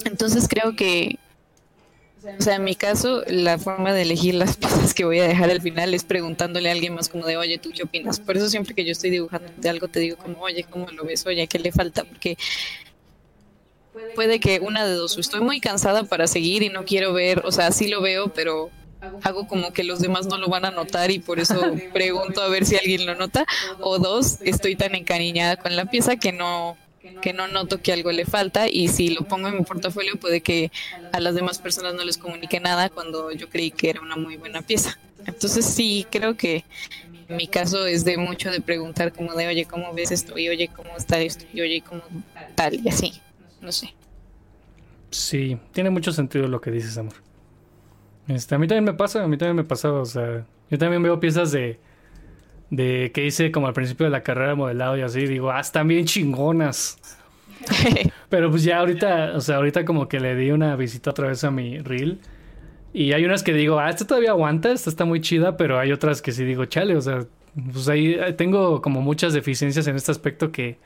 [0.04, 1.18] Entonces creo que,
[2.38, 5.50] o sea, en mi caso, la forma de elegir las piezas que voy a dejar
[5.50, 8.20] al final es preguntándole a alguien más como de, oye, ¿tú qué opinas?
[8.20, 11.04] Por eso siempre que yo estoy dibujando de algo te digo como, oye, ¿cómo lo
[11.04, 11.26] ves?
[11.26, 12.04] Oye, ¿qué le falta?
[12.04, 12.36] Porque
[14.14, 17.52] puede que una de dos, estoy muy cansada para seguir y no quiero ver, o
[17.52, 18.70] sea, sí lo veo, pero
[19.22, 21.60] hago como que los demás no lo van a notar y por eso
[21.92, 23.46] pregunto a ver si alguien lo nota,
[23.80, 26.76] o dos, estoy tan encariñada con la pieza que no
[27.20, 30.40] que no noto que algo le falta y si lo pongo en mi portafolio puede
[30.40, 30.70] que
[31.12, 34.36] a las demás personas no les comunique nada cuando yo creí que era una muy
[34.36, 34.98] buena pieza.
[35.26, 36.64] Entonces sí, creo que
[37.28, 40.38] mi caso es de mucho de preguntar como de, oye, ¿cómo ves esto?
[40.38, 41.44] Y oye, ¿cómo está esto?
[41.52, 42.02] Y oye, ¿cómo
[42.54, 42.74] tal?
[42.74, 43.20] Y así,
[43.60, 43.94] no sé.
[45.10, 47.14] Sí, tiene mucho sentido lo que dices, amor.
[48.28, 51.02] Este, a mí también me pasa, a mí también me pasa, o sea, yo también
[51.02, 51.78] veo piezas de,
[52.70, 55.60] de que hice como al principio de la carrera de modelado y así, digo, ah,
[55.60, 56.98] están bien chingonas.
[58.28, 61.44] Pero pues ya ahorita, o sea, ahorita como que le di una visita otra vez
[61.44, 62.18] a mi reel.
[62.92, 65.92] Y hay unas que digo, ah, esta todavía aguanta, esta está muy chida, pero hay
[65.92, 67.26] otras que sí digo, chale, o sea,
[67.72, 70.78] pues ahí tengo como muchas deficiencias en este aspecto que,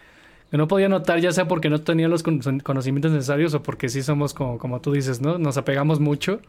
[0.52, 4.34] no podía notar, ya sea porque no tenía los conocimientos necesarios o porque sí somos
[4.34, 5.38] como, como tú dices, ¿no?
[5.38, 6.40] Nos apegamos mucho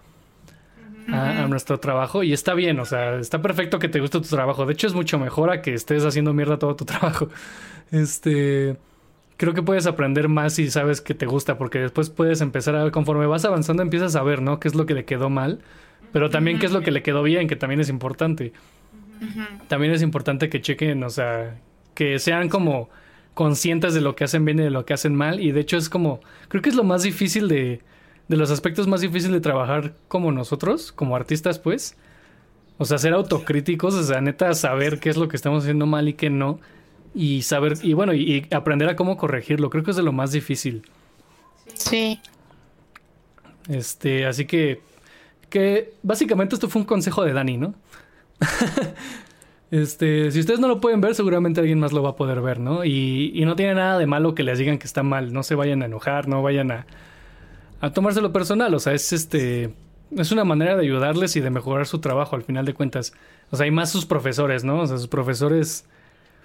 [1.10, 4.66] a, nuestro trabajo y está bien, o sea, está perfecto que te guste tu trabajo.
[4.66, 7.30] De hecho, es mucho mejor a que estés haciendo mierda todo tu trabajo.
[7.92, 8.78] Este,
[9.38, 12.84] creo que puedes aprender más si sabes que te gusta, porque después puedes empezar a
[12.84, 14.60] ver, conforme vas avanzando, empiezas a ver, ¿no?
[14.60, 15.60] ¿Qué es lo que le quedó mal?
[16.12, 18.54] Pero también qué es lo que le quedó bien, que también es importante.
[19.68, 21.56] También es importante que chequen, o sea,
[21.94, 22.90] que sean como
[23.34, 25.40] conscientes de lo que hacen bien y de lo que hacen mal.
[25.40, 27.82] Y de hecho es como, creo que es lo más difícil de,
[28.32, 31.98] de los aspectos más difíciles de trabajar como nosotros, como artistas, pues.
[32.78, 36.08] O sea, ser autocríticos, o sea, neta, saber qué es lo que estamos haciendo mal
[36.08, 36.62] y qué no.
[37.13, 39.70] Y saber, y bueno, y, aprender a cómo corregirlo.
[39.70, 40.84] Creo que es de lo más difícil.
[41.74, 42.22] Sí.
[43.67, 44.80] Este, así que,
[45.50, 47.74] que básicamente esto fue un consejo de Dani, ¿no?
[49.72, 52.62] este, si ustedes no lo pueden ver, seguramente alguien más lo va a poder ver,
[52.62, 52.86] ¿no?
[52.86, 55.34] Y, y no tiene nada de malo que les digan que está mal.
[55.34, 56.88] No se vayan a enojar, no vayan a,
[57.82, 58.74] a tomárselo personal.
[58.74, 59.74] O sea, es este.
[60.15, 63.13] Es una manera de ayudarles y de mejorar su trabajo al final de cuentas.
[63.50, 64.82] O sea, hay más sus profesores, ¿no?
[64.82, 65.86] O sea, sus profesores.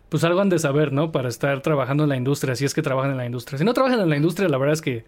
[0.09, 1.11] Pues algo han de saber, ¿no?
[1.11, 3.59] Para estar trabajando en la industria, si es que trabajan en la industria.
[3.59, 5.05] Si no trabajan en la industria, la verdad es que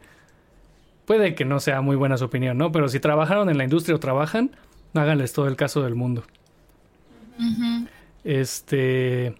[1.07, 2.73] puede que no sea muy buena su opinión, ¿no?
[2.73, 4.51] Pero si trabajaron en la industria o trabajan,
[4.95, 6.25] háganles todo el caso del mundo.
[8.25, 9.35] Este.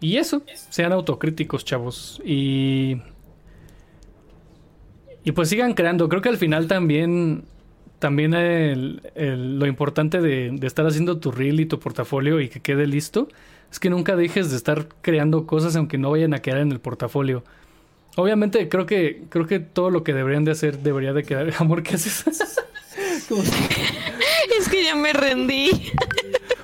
[0.00, 2.22] Y eso, sean autocríticos, chavos.
[2.24, 3.02] Y
[5.24, 6.08] y pues sigan creando.
[6.08, 7.44] Creo que al final también,
[7.98, 13.28] también lo importante de, estar haciendo tu reel y tu portafolio y que quede listo
[13.70, 16.80] es que nunca dejes de estar creando cosas aunque no vayan a quedar en el
[16.80, 17.42] portafolio.
[18.16, 21.50] Obviamente creo que creo que todo lo que deberían de hacer debería de quedar.
[21.58, 22.26] Amor, ¿qué haces?
[24.58, 25.70] es que ya me rendí.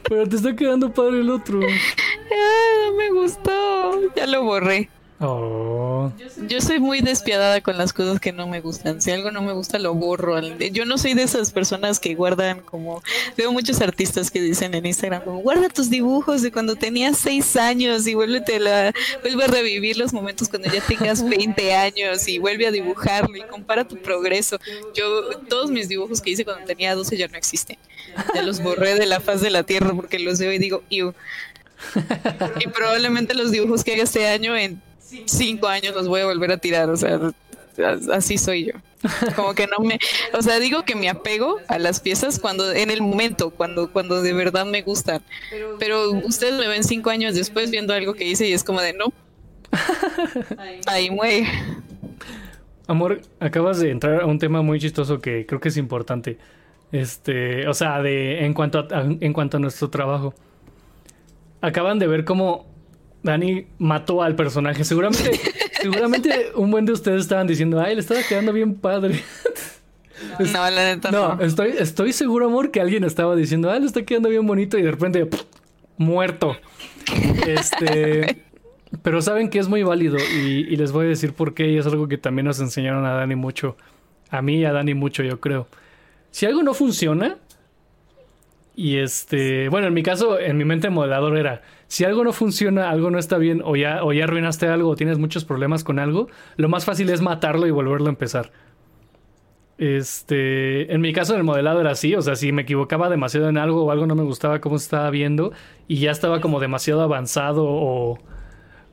[0.09, 1.61] Pero te está quedando padre el otro.
[1.61, 4.15] Ah, me gustó.
[4.15, 4.89] Ya lo borré.
[5.21, 6.13] Oh.
[6.47, 9.03] Yo soy muy despiadada con las cosas que no me gustan.
[9.03, 10.41] Si algo no me gusta, lo borro.
[10.41, 13.03] Yo no soy de esas personas que guardan como...
[13.37, 17.57] Veo muchos artistas que dicen en Instagram como, guarda tus dibujos de cuando tenías seis
[17.57, 22.39] años y vuelve a, vuelve a revivir los momentos cuando ya tengas 20 años y
[22.39, 24.59] vuelve a dibujarlo y compara tu progreso.
[24.95, 27.77] Yo, todos mis dibujos que hice cuando tenía 12 ya no existen.
[28.35, 31.13] Ya los borré de la faz de la tierra porque los veo y digo, Ew.
[32.61, 34.81] Y probablemente los dibujos que haga este año en
[35.27, 37.33] cinco años los voy a volver a tirar, o sea,
[38.13, 38.73] así soy yo.
[39.37, 39.99] Como que no me,
[40.33, 44.23] o sea, digo que me apego a las piezas cuando en el momento, cuando cuando
[44.23, 45.23] de verdad me gustan.
[45.79, 48.93] Pero ustedes me ven cinco años después viendo algo que hice y es como de
[48.95, 49.13] no.
[50.87, 51.47] Ahí muere.
[52.87, 56.39] Amor, acabas de entrar a un tema muy chistoso que creo que es importante.
[56.91, 60.35] Este, o sea, de en cuanto a, en cuanto a nuestro trabajo.
[61.61, 62.68] Acaban de ver cómo
[63.23, 64.85] Dani mató al personaje.
[64.85, 65.41] Seguramente,
[65.83, 69.23] seguramente un buen de ustedes estaban diciendo, ay, le estaba quedando bien padre.
[70.39, 71.41] No, la neta no.
[71.41, 74.83] Estoy, estoy seguro, amor, que alguien estaba diciendo, ay, le está quedando bien bonito y
[74.83, 75.29] de repente,
[75.97, 76.57] muerto.
[77.47, 78.43] Este.
[79.03, 81.77] Pero saben que es muy válido y, y, les voy a decir por qué y
[81.77, 83.77] es algo que también nos enseñaron a Dani mucho.
[84.31, 85.69] A mí y a Dani mucho, yo creo.
[86.31, 87.37] Si algo no funciona,
[88.79, 92.91] y este, bueno, en mi caso, en mi mente modelador era, si algo no funciona,
[92.91, 95.99] algo no está bien, o ya, o ya arruinaste algo, o tienes muchos problemas con
[95.99, 98.53] algo, lo más fácil es matarlo y volverlo a empezar.
[99.79, 103.57] Este, en mi caso el modelado era así, o sea, si me equivocaba demasiado en
[103.57, 105.53] algo o algo no me gustaba cómo se estaba viendo
[105.87, 108.19] y ya estaba como demasiado avanzado o,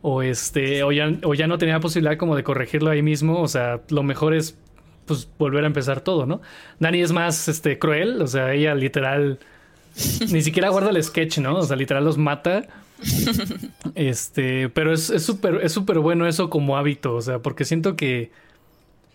[0.01, 3.47] o este, o ya, o ya no tenía posibilidad como de corregirlo ahí mismo, o
[3.47, 4.57] sea, lo mejor es
[5.05, 6.41] pues volver a empezar todo, ¿no?
[6.79, 9.39] Dani es más este cruel, o sea, ella literal
[10.31, 11.57] ni siquiera guarda el sketch, ¿no?
[11.57, 12.84] O sea, literal los mata
[13.95, 18.31] este, pero es súper es súper bueno eso como hábito, o sea, porque siento que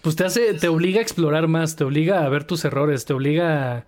[0.02, 3.12] pues te hace, te obliga a explorar más, te obliga a ver tus errores, te
[3.12, 3.84] obliga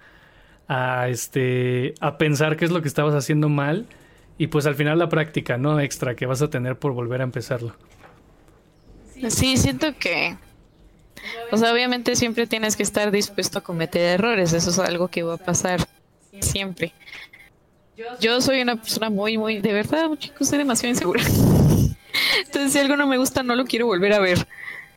[0.68, 3.87] a, a, este, a pensar qué es lo que estabas haciendo mal
[4.38, 5.81] y pues al final la práctica, ¿no?
[5.81, 7.74] Extra que vas a tener por volver a empezarlo.
[9.28, 10.37] Sí, siento que,
[11.52, 15.22] o sea, obviamente siempre tienes que estar dispuesto a cometer errores, eso es algo que
[15.22, 15.87] va a pasar
[16.40, 16.92] siempre.
[18.20, 21.22] Yo soy una persona muy, muy, de verdad, chicos, soy demasiado insegura.
[22.44, 24.46] Entonces, si algo no me gusta, no lo quiero volver a ver.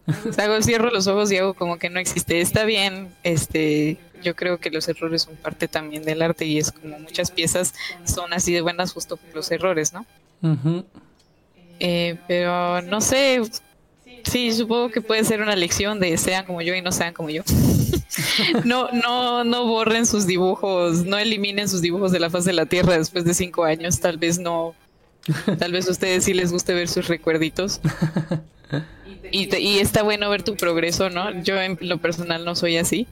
[0.07, 2.39] O sea, hago, cierro los ojos y hago como que no existe.
[2.39, 6.71] Está bien, este, yo creo que los errores son parte también del arte y es
[6.71, 10.05] como muchas piezas son así de buenas justo por los errores, ¿no?
[11.79, 13.41] eh, pero no sé,
[14.23, 17.29] sí, supongo que puede ser una lección de sean como yo y no sean como
[17.29, 17.43] yo.
[18.65, 22.65] no, no, no borren sus dibujos, no eliminen sus dibujos de la faz de la
[22.65, 24.75] tierra después de cinco años, tal vez no,
[25.59, 27.81] tal vez a ustedes sí les guste ver sus recuerditos.
[29.31, 31.41] Y, y, está bueno ver tu progreso, ¿no?
[31.41, 33.07] Yo en lo personal no soy así.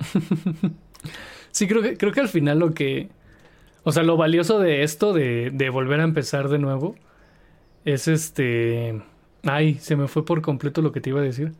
[1.50, 3.08] sí, creo que, creo que al final lo que...
[3.84, 6.96] O sea, lo valioso de esto, de volver a empezar de nuevo,
[7.84, 9.00] es este...
[9.44, 11.52] Ay, se me fue por completo lo que te iba a decir.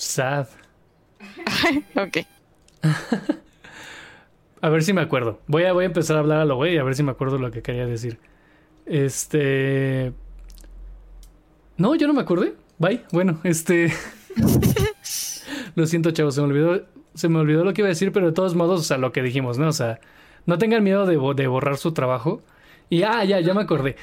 [0.00, 0.46] Sad.
[1.94, 2.26] ok.
[4.62, 5.40] a ver si me acuerdo.
[5.46, 7.36] Voy a, voy a empezar a hablar a lo güey a ver si me acuerdo
[7.36, 8.18] lo que quería decir.
[8.86, 10.14] Este.
[11.76, 12.54] No, yo no me acordé.
[12.78, 13.02] Bye.
[13.12, 13.92] Bueno, este.
[15.74, 16.82] lo siento, chavos, se me olvidó.
[17.12, 19.12] Se me olvidó lo que iba a decir, pero de todos modos, o sea, lo
[19.12, 19.68] que dijimos, ¿no?
[19.68, 20.00] O sea,
[20.46, 22.42] no tengan miedo de, de borrar su trabajo.
[22.88, 23.96] Y ah, ya, ya me acordé.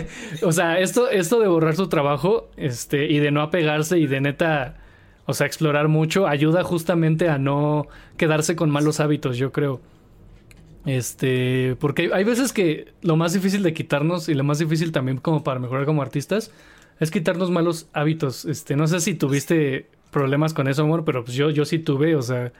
[0.42, 4.20] o sea, esto, esto de borrar su trabajo, este, y de no apegarse y de
[4.20, 4.83] neta,
[5.26, 9.80] o sea, explorar mucho, ayuda justamente a no quedarse con malos hábitos, yo creo.
[10.86, 15.16] Este, porque hay veces que lo más difícil de quitarnos y lo más difícil también
[15.16, 16.50] como para mejorar como artistas
[17.00, 18.44] es quitarnos malos hábitos.
[18.44, 22.16] Este, no sé si tuviste problemas con eso, amor, pero pues yo, yo sí tuve,
[22.16, 22.52] o sea,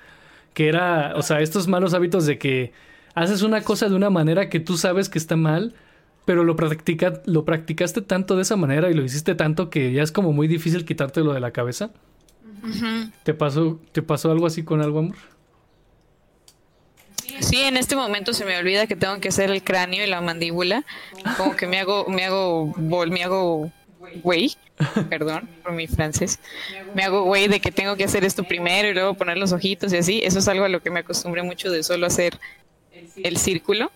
[0.54, 2.72] que era, o sea, estos malos hábitos de que
[3.14, 5.74] haces una cosa de una manera que tú sabes que está mal,
[6.24, 10.02] pero lo, practica, lo practicaste tanto de esa manera y lo hiciste tanto que ya
[10.02, 11.90] es como muy difícil quitártelo de la cabeza.
[13.22, 15.16] ¿Te pasó, ¿Te pasó algo así con algo, amor?
[17.40, 20.20] Sí, en este momento se me olvida que tengo que hacer el cráneo y la
[20.20, 20.84] mandíbula.
[21.36, 23.72] Como que me hago, me hago, me hago
[24.22, 24.56] güey,
[25.08, 26.38] perdón por mi francés,
[26.94, 29.92] me hago güey de que tengo que hacer esto primero y luego poner los ojitos
[29.92, 30.20] y así.
[30.22, 32.38] Eso es algo a lo que me acostumbré mucho de solo hacer
[33.16, 33.90] el círculo.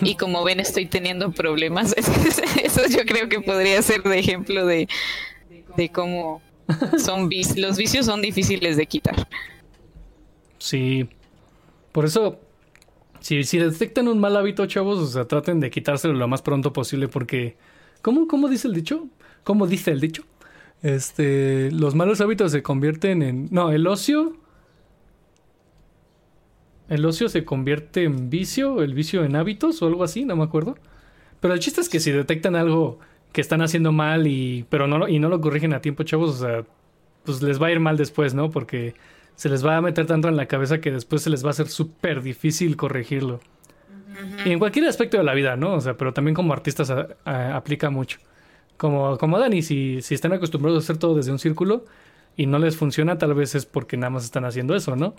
[0.00, 1.92] Y como ven, estoy teniendo problemas.
[2.62, 4.88] Eso yo creo que podría ser de ejemplo de,
[5.76, 6.40] de cómo
[6.98, 9.28] son los vicios son difíciles de quitar.
[10.58, 11.08] Sí.
[11.92, 12.38] Por eso
[13.22, 17.56] si, si detectan un mal hábito, chavos, traten de quitárselo lo más pronto posible porque...
[18.02, 19.06] ¿Cómo, cómo dice el dicho?
[19.44, 20.24] ¿Cómo dice el dicho?
[20.82, 23.48] Este, los malos hábitos se convierten en...
[23.52, 24.36] No, el ocio...
[26.88, 30.42] El ocio se convierte en vicio, el vicio en hábitos o algo así, no me
[30.42, 30.76] acuerdo.
[31.38, 32.98] Pero el chiste es que si detectan algo
[33.32, 36.46] que están haciendo mal y pero no y no lo corrigen a tiempo, chavos, o
[36.46, 36.64] sea,
[37.24, 38.50] pues les va a ir mal después, ¿no?
[38.50, 38.94] Porque
[39.36, 41.50] se les va a meter tanto en la cabeza que después se les va a
[41.50, 43.40] hacer súper difícil corregirlo.
[44.44, 45.74] Y en cualquier aspecto de la vida, ¿no?
[45.74, 46.92] O sea, pero también como artistas
[47.24, 48.18] aplica mucho.
[48.76, 51.86] Como, como Dani, si, si están acostumbrados a hacer todo desde un círculo
[52.36, 55.14] y no les funciona, tal vez es porque nada más están haciendo eso, ¿no?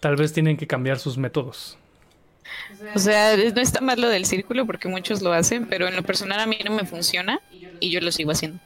[0.00, 1.78] Tal vez tienen que cambiar sus métodos.
[2.94, 6.02] O sea, no está mal lo del círculo porque muchos lo hacen, pero en lo
[6.02, 7.40] personal a mí no me funciona
[7.80, 8.60] y yo lo sigo haciendo.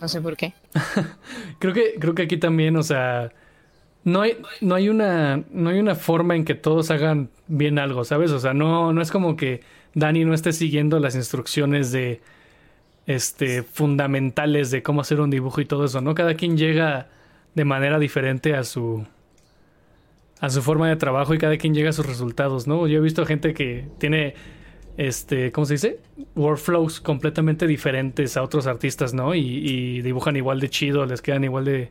[0.00, 0.54] No sé por qué.
[1.58, 3.32] creo que creo que aquí también, o sea,
[4.04, 8.04] no hay no hay una no hay una forma en que todos hagan bien algo,
[8.04, 8.30] ¿sabes?
[8.30, 9.60] O sea, no no es como que
[9.94, 12.20] Dani no esté siguiendo las instrucciones de
[13.06, 16.14] este fundamentales de cómo hacer un dibujo y todo eso, ¿no?
[16.14, 17.08] Cada quien llega
[17.54, 19.06] de manera diferente a su
[20.40, 22.86] a su forma de trabajo y cada quien llega a sus resultados, ¿no?
[22.86, 24.34] Yo he visto gente que tiene
[24.96, 25.98] este, ¿cómo se dice?
[26.34, 29.34] Workflows completamente diferentes a otros artistas, ¿no?
[29.34, 31.90] Y, dibujan igual de chido, les quedan igual de,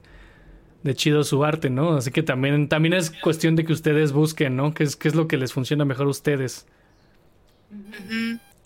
[0.83, 1.95] de, chido su arte, ¿no?
[1.95, 4.73] Así que también, también es cuestión de que ustedes busquen, ¿no?
[4.73, 6.67] ¿Qué es, qué es lo que les funciona mejor a ustedes?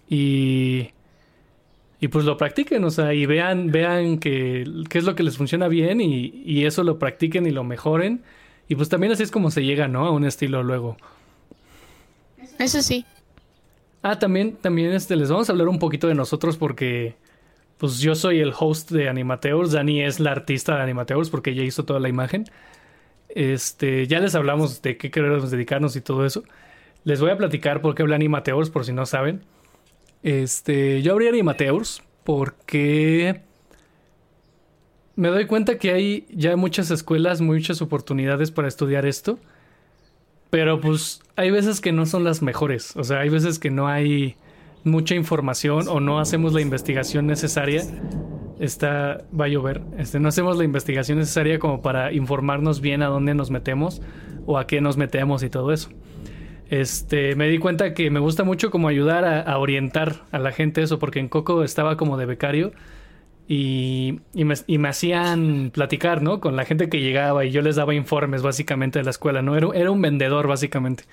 [0.09, 0.89] Y...
[2.01, 5.69] Y pues lo practiquen, o sea, y vean, vean qué es lo que les funciona
[5.69, 8.23] bien y, y eso lo practiquen y lo mejoren.
[8.67, 10.05] Y pues también así es como se llega, ¿no?
[10.05, 10.97] A un estilo luego.
[12.59, 13.05] Eso sí.
[14.01, 17.15] Ah, también, también este, les vamos a hablar un poquito de nosotros porque
[17.77, 21.63] pues yo soy el host de Animateurs, Dani es la artista de Animateurs porque ella
[21.63, 22.45] hizo toda la imagen.
[23.29, 26.43] Este, ya les hablamos de qué queremos dedicarnos y todo eso.
[27.03, 29.43] Les voy a platicar por qué habla Animateurs por si no saben.
[30.21, 33.41] Este, yo abrí Animateurs porque
[35.15, 39.37] me doy cuenta que hay ya muchas escuelas, muchas oportunidades para estudiar esto.
[40.49, 42.95] Pero pues hay veces que no son las mejores.
[42.95, 44.35] O sea, hay veces que no hay
[44.83, 47.83] mucha información o no hacemos la investigación necesaria.
[48.59, 49.81] Está, va a llover.
[49.97, 54.01] Este, no hacemos la investigación necesaria como para informarnos bien a dónde nos metemos
[54.45, 55.89] o a qué nos metemos y todo eso.
[56.69, 60.51] Este, me di cuenta que me gusta mucho como ayudar a, a orientar a la
[60.51, 62.73] gente eso, porque en Coco estaba como de becario
[63.47, 66.39] y, me, hacían platicar, ¿no?
[66.39, 69.55] Con la gente que llegaba y yo les daba informes básicamente de la escuela, ¿no?
[69.55, 71.03] Era, era un vendedor básicamente.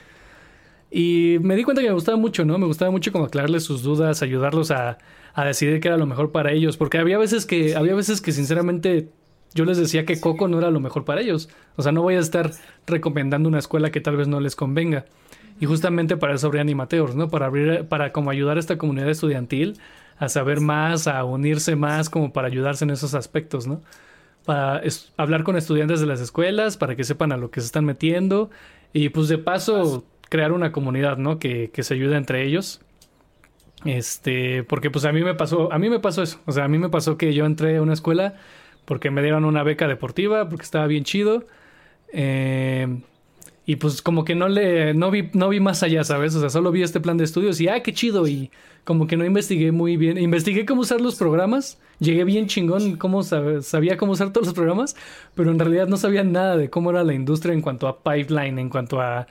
[0.91, 2.59] Y me di cuenta que me gustaba mucho, ¿no?
[2.59, 4.99] Me gustaba mucho como aclararles sus dudas, ayudarlos a,
[5.35, 8.33] a decidir qué era lo mejor para ellos, porque había veces que, había veces que
[8.33, 9.09] sinceramente
[9.55, 11.49] yo les decía que Coco no era lo mejor para ellos.
[11.77, 12.53] O sea, no voy a estar
[12.87, 15.07] recomendando una escuela que tal vez no les convenga.
[15.61, 17.29] Y justamente para eso abrí Animateors, ¿no?
[17.29, 19.79] Para abrir, para como ayudar a esta comunidad estudiantil
[20.21, 23.81] a saber más, a unirse más, como para ayudarse en esos aspectos, ¿no?
[24.45, 24.83] Para
[25.17, 28.51] hablar con estudiantes de las escuelas, para que sepan a lo que se están metiendo
[28.93, 31.39] y pues de paso crear una comunidad, ¿no?
[31.39, 32.83] Que, que se ayude entre ellos.
[33.87, 36.69] Este, porque pues a mí me pasó, a mí me pasó eso, o sea, a
[36.69, 38.35] mí me pasó que yo entré a una escuela
[38.85, 41.47] porque me dieron una beca deportiva, porque estaba bien chido.
[42.13, 43.01] Eh,
[43.71, 46.35] y pues como que no le, no vi, no vi más allá, ¿sabes?
[46.35, 48.27] O sea, solo vi este plan de estudios y, ah, qué chido.
[48.27, 48.51] Y
[48.83, 50.19] como que no investigué muy bien.
[50.19, 51.79] Investigué cómo usar los programas.
[52.01, 54.97] Llegué bien chingón, cómo sabía cómo usar todos los programas,
[55.37, 58.59] pero en realidad no sabía nada de cómo era la industria en cuanto a pipeline,
[58.59, 59.29] en cuanto a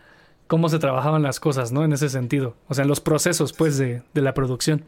[0.47, 1.83] cómo se trabajaban las cosas, ¿no?
[1.83, 2.55] En ese sentido.
[2.69, 4.85] O sea, en los procesos, pues, de, de la producción.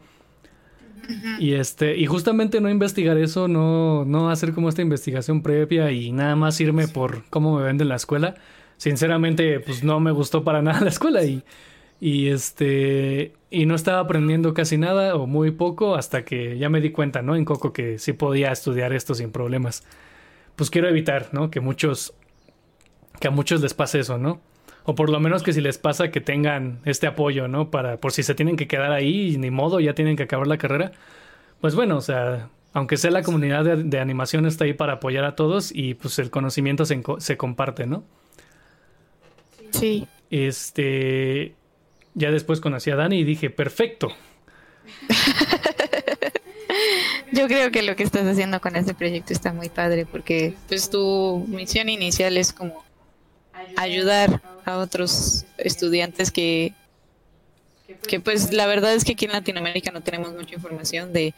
[1.38, 6.10] Y este, y justamente no investigar eso, no, no hacer como esta investigación previa y
[6.10, 8.36] nada más irme por cómo me venden la escuela
[8.82, 11.44] sinceramente, pues no me gustó para nada la escuela y,
[12.00, 16.80] y este, y no estaba aprendiendo casi nada o muy poco hasta que ya me
[16.80, 17.36] di cuenta, ¿no?
[17.36, 19.84] En Coco que sí podía estudiar esto sin problemas.
[20.56, 21.48] Pues quiero evitar, ¿no?
[21.48, 22.12] Que muchos,
[23.20, 24.40] que a muchos les pase eso, ¿no?
[24.82, 27.70] O por lo menos que si les pasa que tengan este apoyo, ¿no?
[27.70, 30.58] Para, por si se tienen que quedar ahí, ni modo, ya tienen que acabar la
[30.58, 30.90] carrera.
[31.60, 35.36] Pues bueno, o sea, aunque sea la comunidad de, animación está ahí para apoyar a
[35.36, 38.02] todos y pues el conocimiento se, se comparte, ¿no?
[39.72, 40.06] Sí.
[40.30, 41.54] Este,
[42.14, 44.08] ya después conocí a Dani y dije, perfecto.
[47.32, 50.90] Yo creo que lo que estás haciendo con este proyecto está muy padre porque pues
[50.90, 52.84] tu misión inicial es como
[53.76, 56.74] ayudar a otros estudiantes que
[58.06, 61.34] que pues la verdad es que aquí en Latinoamérica no tenemos mucha información de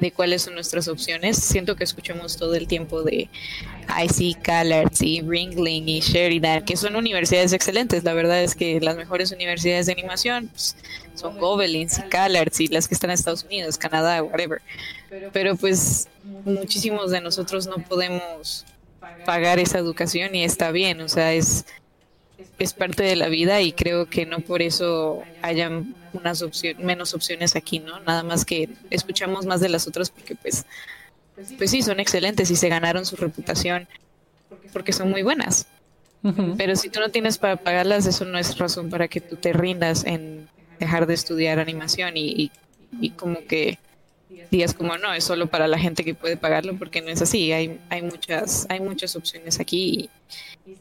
[0.00, 1.36] de cuáles son nuestras opciones.
[1.36, 3.28] Siento que escuchamos todo el tiempo de
[3.88, 8.04] IC, CalArts y Ringling y Sheridan, que son universidades excelentes.
[8.04, 10.76] La verdad es que las mejores universidades de animación pues,
[11.14, 14.60] son Gobelins y CalArts y las que están en Estados Unidos, Canadá, whatever.
[15.32, 16.08] Pero pues
[16.44, 18.64] muchísimos de nosotros no podemos
[19.24, 21.66] pagar esa educación y está bien, o sea, es
[22.58, 27.14] es parte de la vida y creo que no por eso hayan unas opciones, menos
[27.14, 28.00] opciones aquí, ¿no?
[28.00, 30.64] Nada más que escuchamos más de las otras porque pues,
[31.58, 33.88] pues sí, son excelentes y se ganaron su reputación
[34.72, 35.66] porque son muy buenas.
[36.56, 39.52] Pero si tú no tienes para pagarlas, eso no es razón para que tú te
[39.52, 40.48] rindas en
[40.80, 42.50] dejar de estudiar animación y,
[42.98, 43.78] y como que
[44.50, 47.52] días como no, es solo para la gente que puede pagarlo porque no es así,
[47.52, 50.10] hay, hay muchas, hay muchas opciones aquí y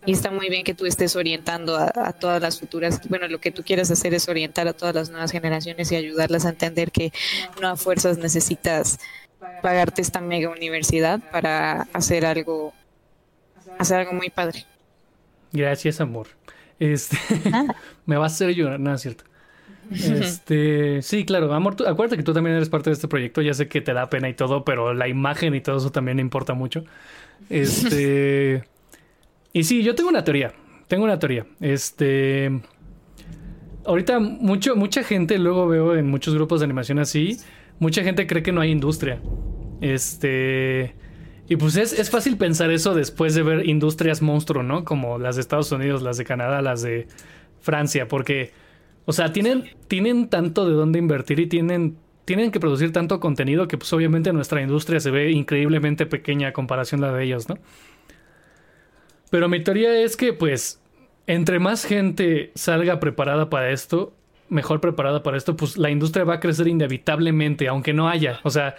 [0.05, 3.63] está muy bien que tú estés orientando a, todas las futuras, bueno, lo que tú
[3.63, 7.11] quieres hacer es orientar a todas las nuevas generaciones y ayudarlas a entender que
[7.61, 8.99] no a fuerzas necesitas
[9.61, 12.73] pagarte esta mega universidad para hacer algo,
[13.77, 14.65] hacer algo muy padre.
[15.51, 16.27] Gracias, amor.
[16.79, 17.17] Este,
[18.05, 19.25] me vas a hacer llorar, no es cierto.
[19.91, 23.67] Este, sí, claro, amor, acuérdate que tú también eres parte de este proyecto, ya sé
[23.67, 26.85] que te da pena y todo, pero la imagen y todo eso también importa mucho.
[27.49, 28.63] Este,
[29.53, 30.53] y sí, yo tengo una teoría.
[30.87, 31.45] Tengo una teoría.
[31.61, 32.51] Este.
[33.85, 37.37] Ahorita mucho, mucha gente, luego veo en muchos grupos de animación así,
[37.79, 39.21] mucha gente cree que no hay industria.
[39.81, 40.95] Este.
[41.47, 44.85] Y pues es, es fácil pensar eso después de ver industrias monstruo, ¿no?
[44.85, 47.07] Como las de Estados Unidos, las de Canadá, las de
[47.59, 48.51] Francia, porque,
[49.05, 53.67] o sea, tienen, tienen tanto de dónde invertir y tienen, tienen que producir tanto contenido
[53.67, 57.49] que pues obviamente nuestra industria se ve increíblemente pequeña a comparación a la de ellos,
[57.49, 57.57] ¿no?
[59.33, 60.79] Pero mi teoría es que, pues,
[61.25, 64.13] entre más gente salga preparada para esto,
[64.47, 68.41] mejor preparada para esto, pues la industria va a crecer inevitablemente, aunque no haya.
[68.43, 68.75] O sea,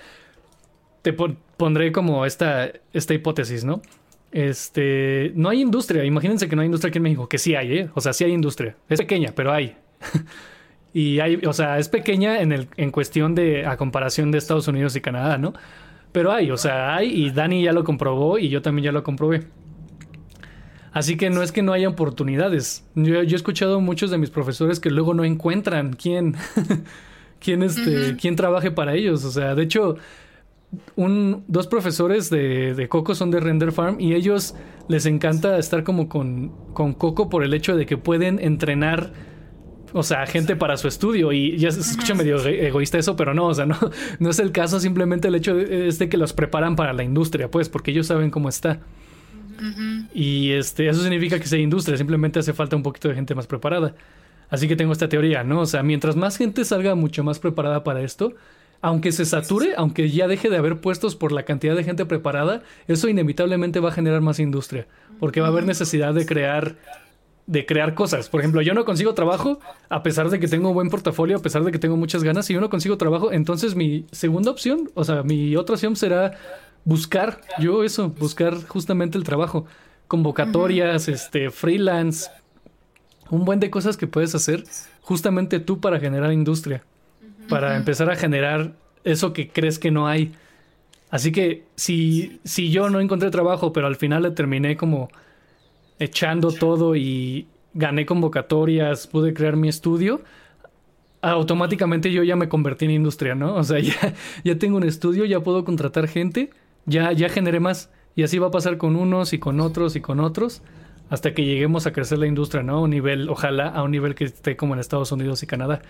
[1.03, 3.83] te pondré como esta, esta hipótesis, ¿no?
[4.31, 6.05] Este, no hay industria.
[6.05, 7.91] Imagínense que no hay industria aquí en México, que sí hay, ¿eh?
[7.95, 8.77] O sea, sí hay industria.
[8.89, 9.75] Es pequeña, pero hay.
[10.95, 14.69] y hay, o sea, es pequeña en, el, en cuestión de, a comparación de Estados
[14.69, 15.53] Unidos y Canadá, ¿no?
[16.13, 19.03] Pero hay, o sea, hay y Dani ya lo comprobó y yo también ya lo
[19.03, 19.49] comprobé.
[20.95, 22.87] Así que no es que no haya oportunidades.
[22.95, 26.37] Yo, he escuchado muchos de mis profesores que luego no encuentran quién,
[27.41, 29.25] quién, este, quién trabaje para ellos.
[29.25, 29.97] O sea, de hecho,
[30.95, 34.55] un, dos profesores de, de, Coco son de Render Farm y ellos
[34.89, 39.13] les encanta estar como con, con Coco por el hecho de que pueden entrenar
[39.93, 43.47] o sea, gente para su estudio y ya se escucha medio egoísta eso, pero no,
[43.47, 43.79] o sea, no,
[44.19, 47.05] no es el caso, simplemente el hecho de, es de que los preparan para la
[47.05, 48.81] industria, pues, porque ellos saben cómo está.
[50.13, 53.47] Y este, eso significa que sea industria, simplemente hace falta un poquito de gente más
[53.47, 53.95] preparada.
[54.51, 55.61] Así que tengo esta teoría, ¿no?
[55.61, 58.35] O sea, mientras más gente salga mucho más preparada para esto,
[58.81, 62.63] aunque se sature, aunque ya deje de haber puestos por la cantidad de gente preparada,
[62.87, 64.87] eso inevitablemente va a generar más industria,
[65.19, 66.77] porque va a haber necesidad de crear
[67.47, 68.29] de crear cosas.
[68.29, 71.43] Por ejemplo, yo no consigo trabajo a pesar de que tengo un buen portafolio, a
[71.43, 74.91] pesar de que tengo muchas ganas, si yo no consigo trabajo, entonces mi segunda opción,
[74.95, 76.39] o sea, mi otra opción será
[76.85, 79.67] buscar yo eso, buscar justamente el trabajo,
[80.09, 82.31] convocatorias, este freelance,
[83.31, 84.65] un buen de cosas que puedes hacer
[85.03, 86.83] justamente tú para generar industria
[87.49, 88.73] para empezar a generar
[89.05, 90.33] eso que crees que no hay.
[91.11, 95.09] Así que si, si yo no encontré trabajo, pero al final le terminé como
[95.99, 100.23] echando todo y gané convocatorias, pude crear mi estudio,
[101.23, 103.55] automáticamente yo ya me convertí en industria, ¿no?
[103.55, 106.51] O sea, ya, ya tengo un estudio, ya puedo contratar gente,
[106.87, 107.91] ya, ya generé más.
[108.17, 110.63] Y así va a pasar con unos y con otros y con otros
[111.11, 112.77] hasta que lleguemos a crecer la industria, ¿no?
[112.77, 115.83] A un nivel, ojalá, a un nivel que esté como en Estados Unidos y Canadá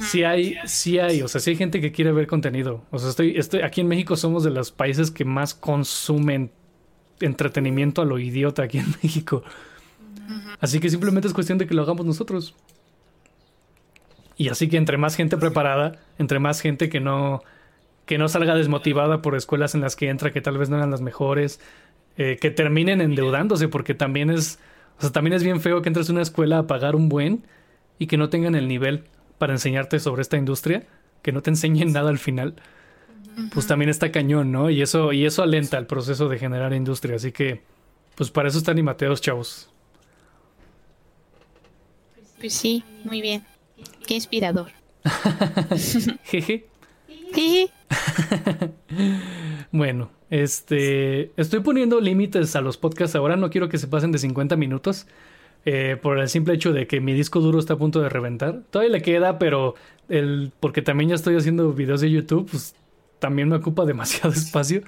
[0.00, 2.84] sí hay, sí hay, o sea, sí hay gente que quiere ver contenido.
[2.90, 6.50] O sea, estoy, estoy, aquí en México somos de los países que más consumen
[7.20, 9.42] entretenimiento a lo idiota aquí en México.
[10.60, 12.54] Así que simplemente es cuestión de que lo hagamos nosotros.
[14.36, 17.42] Y así que entre más gente preparada, entre más gente que no,
[18.08, 20.90] que no salga desmotivada por escuelas en las que entra, que tal vez no eran
[20.90, 21.60] las mejores,
[22.16, 24.58] eh, que terminen endeudándose, porque también es,
[24.96, 27.44] o sea, también es bien feo que entres a una escuela a pagar un buen
[27.98, 29.04] y que no tengan el nivel
[29.36, 30.86] para enseñarte sobre esta industria,
[31.20, 32.54] que no te enseñen nada al final,
[33.52, 34.70] pues también está cañón, ¿no?
[34.70, 37.16] Y eso, y eso alenta el proceso de generar industria.
[37.16, 37.60] Así que,
[38.14, 39.68] pues para eso están y Mateos, chavos.
[42.40, 43.44] Pues sí, muy bien.
[44.06, 44.72] Qué inspirador.
[46.24, 46.64] Jeje.
[49.72, 54.18] bueno, este, estoy poniendo límites a los podcasts ahora, no quiero que se pasen de
[54.18, 55.06] 50 minutos.
[55.64, 58.62] Eh, por el simple hecho de que mi disco duro está a punto de reventar.
[58.70, 59.74] Todavía le queda, pero
[60.08, 62.74] el, porque también ya estoy haciendo videos de YouTube, pues
[63.18, 64.82] también me ocupa demasiado espacio.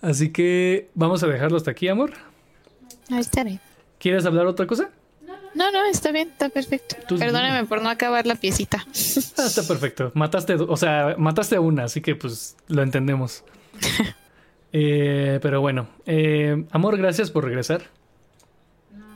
[0.00, 2.12] Así que vamos a dejarlo hasta aquí, amor.
[3.08, 3.60] No, bien.
[3.98, 4.90] ¿Quieres hablar otra cosa?
[5.54, 6.96] No, no, está bien, está perfecto.
[7.18, 8.84] Perdóneme por no acabar la piecita.
[8.86, 10.12] Ah, está perfecto.
[10.14, 13.44] Mataste, o sea, mataste a una, así que pues lo entendemos.
[14.70, 17.84] Eh, pero bueno, eh, amor, gracias por regresar.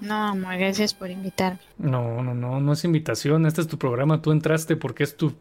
[0.00, 1.60] No, amor, gracias por invitarme.
[1.76, 3.44] No, no, no, no es invitación.
[3.44, 4.22] Este es tu programa.
[4.22, 5.34] Tú entraste porque es tu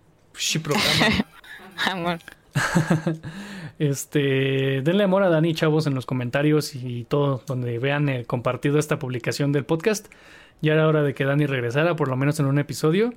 [0.61, 1.25] programa.
[1.91, 2.19] amor.
[3.79, 8.77] este, denle amor a Dani, chavos, en los comentarios y todo, donde vean eh, compartido
[8.77, 10.07] esta publicación del podcast.
[10.61, 13.13] Ya era hora de que Dani regresara, por lo menos en un episodio.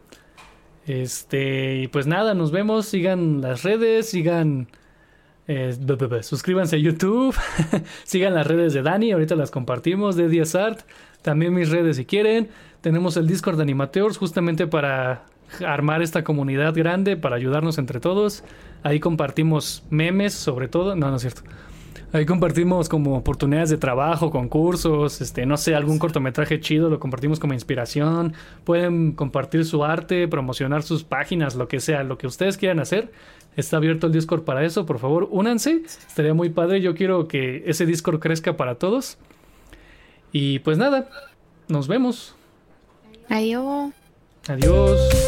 [0.86, 2.86] Este, y pues nada, nos vemos.
[2.86, 4.68] Sigan las redes, sigan.
[5.46, 5.76] Eh,
[6.22, 7.36] suscríbanse a YouTube,
[8.04, 10.80] sigan las redes de Dani, ahorita las compartimos, de Diaz Art.
[11.20, 12.48] También mis redes si quieren.
[12.80, 15.24] Tenemos el Discord de Animateurs justamente para
[15.64, 18.42] armar esta comunidad grande, para ayudarnos entre todos.
[18.82, 20.96] Ahí compartimos memes sobre todo.
[20.96, 21.42] No, no es cierto.
[22.14, 27.40] Ahí compartimos como oportunidades de trabajo, concursos, este, no sé, algún cortometraje chido, lo compartimos
[27.40, 28.34] como inspiración.
[28.62, 33.10] Pueden compartir su arte, promocionar sus páginas, lo que sea, lo que ustedes quieran hacer.
[33.56, 35.82] Está abierto el Discord para eso, por favor, únanse.
[35.84, 36.80] Estaría muy padre.
[36.80, 39.18] Yo quiero que ese Discord crezca para todos.
[40.30, 41.08] Y pues nada,
[41.66, 42.36] nos vemos.
[43.28, 43.92] Adiós.
[44.46, 45.23] Adiós.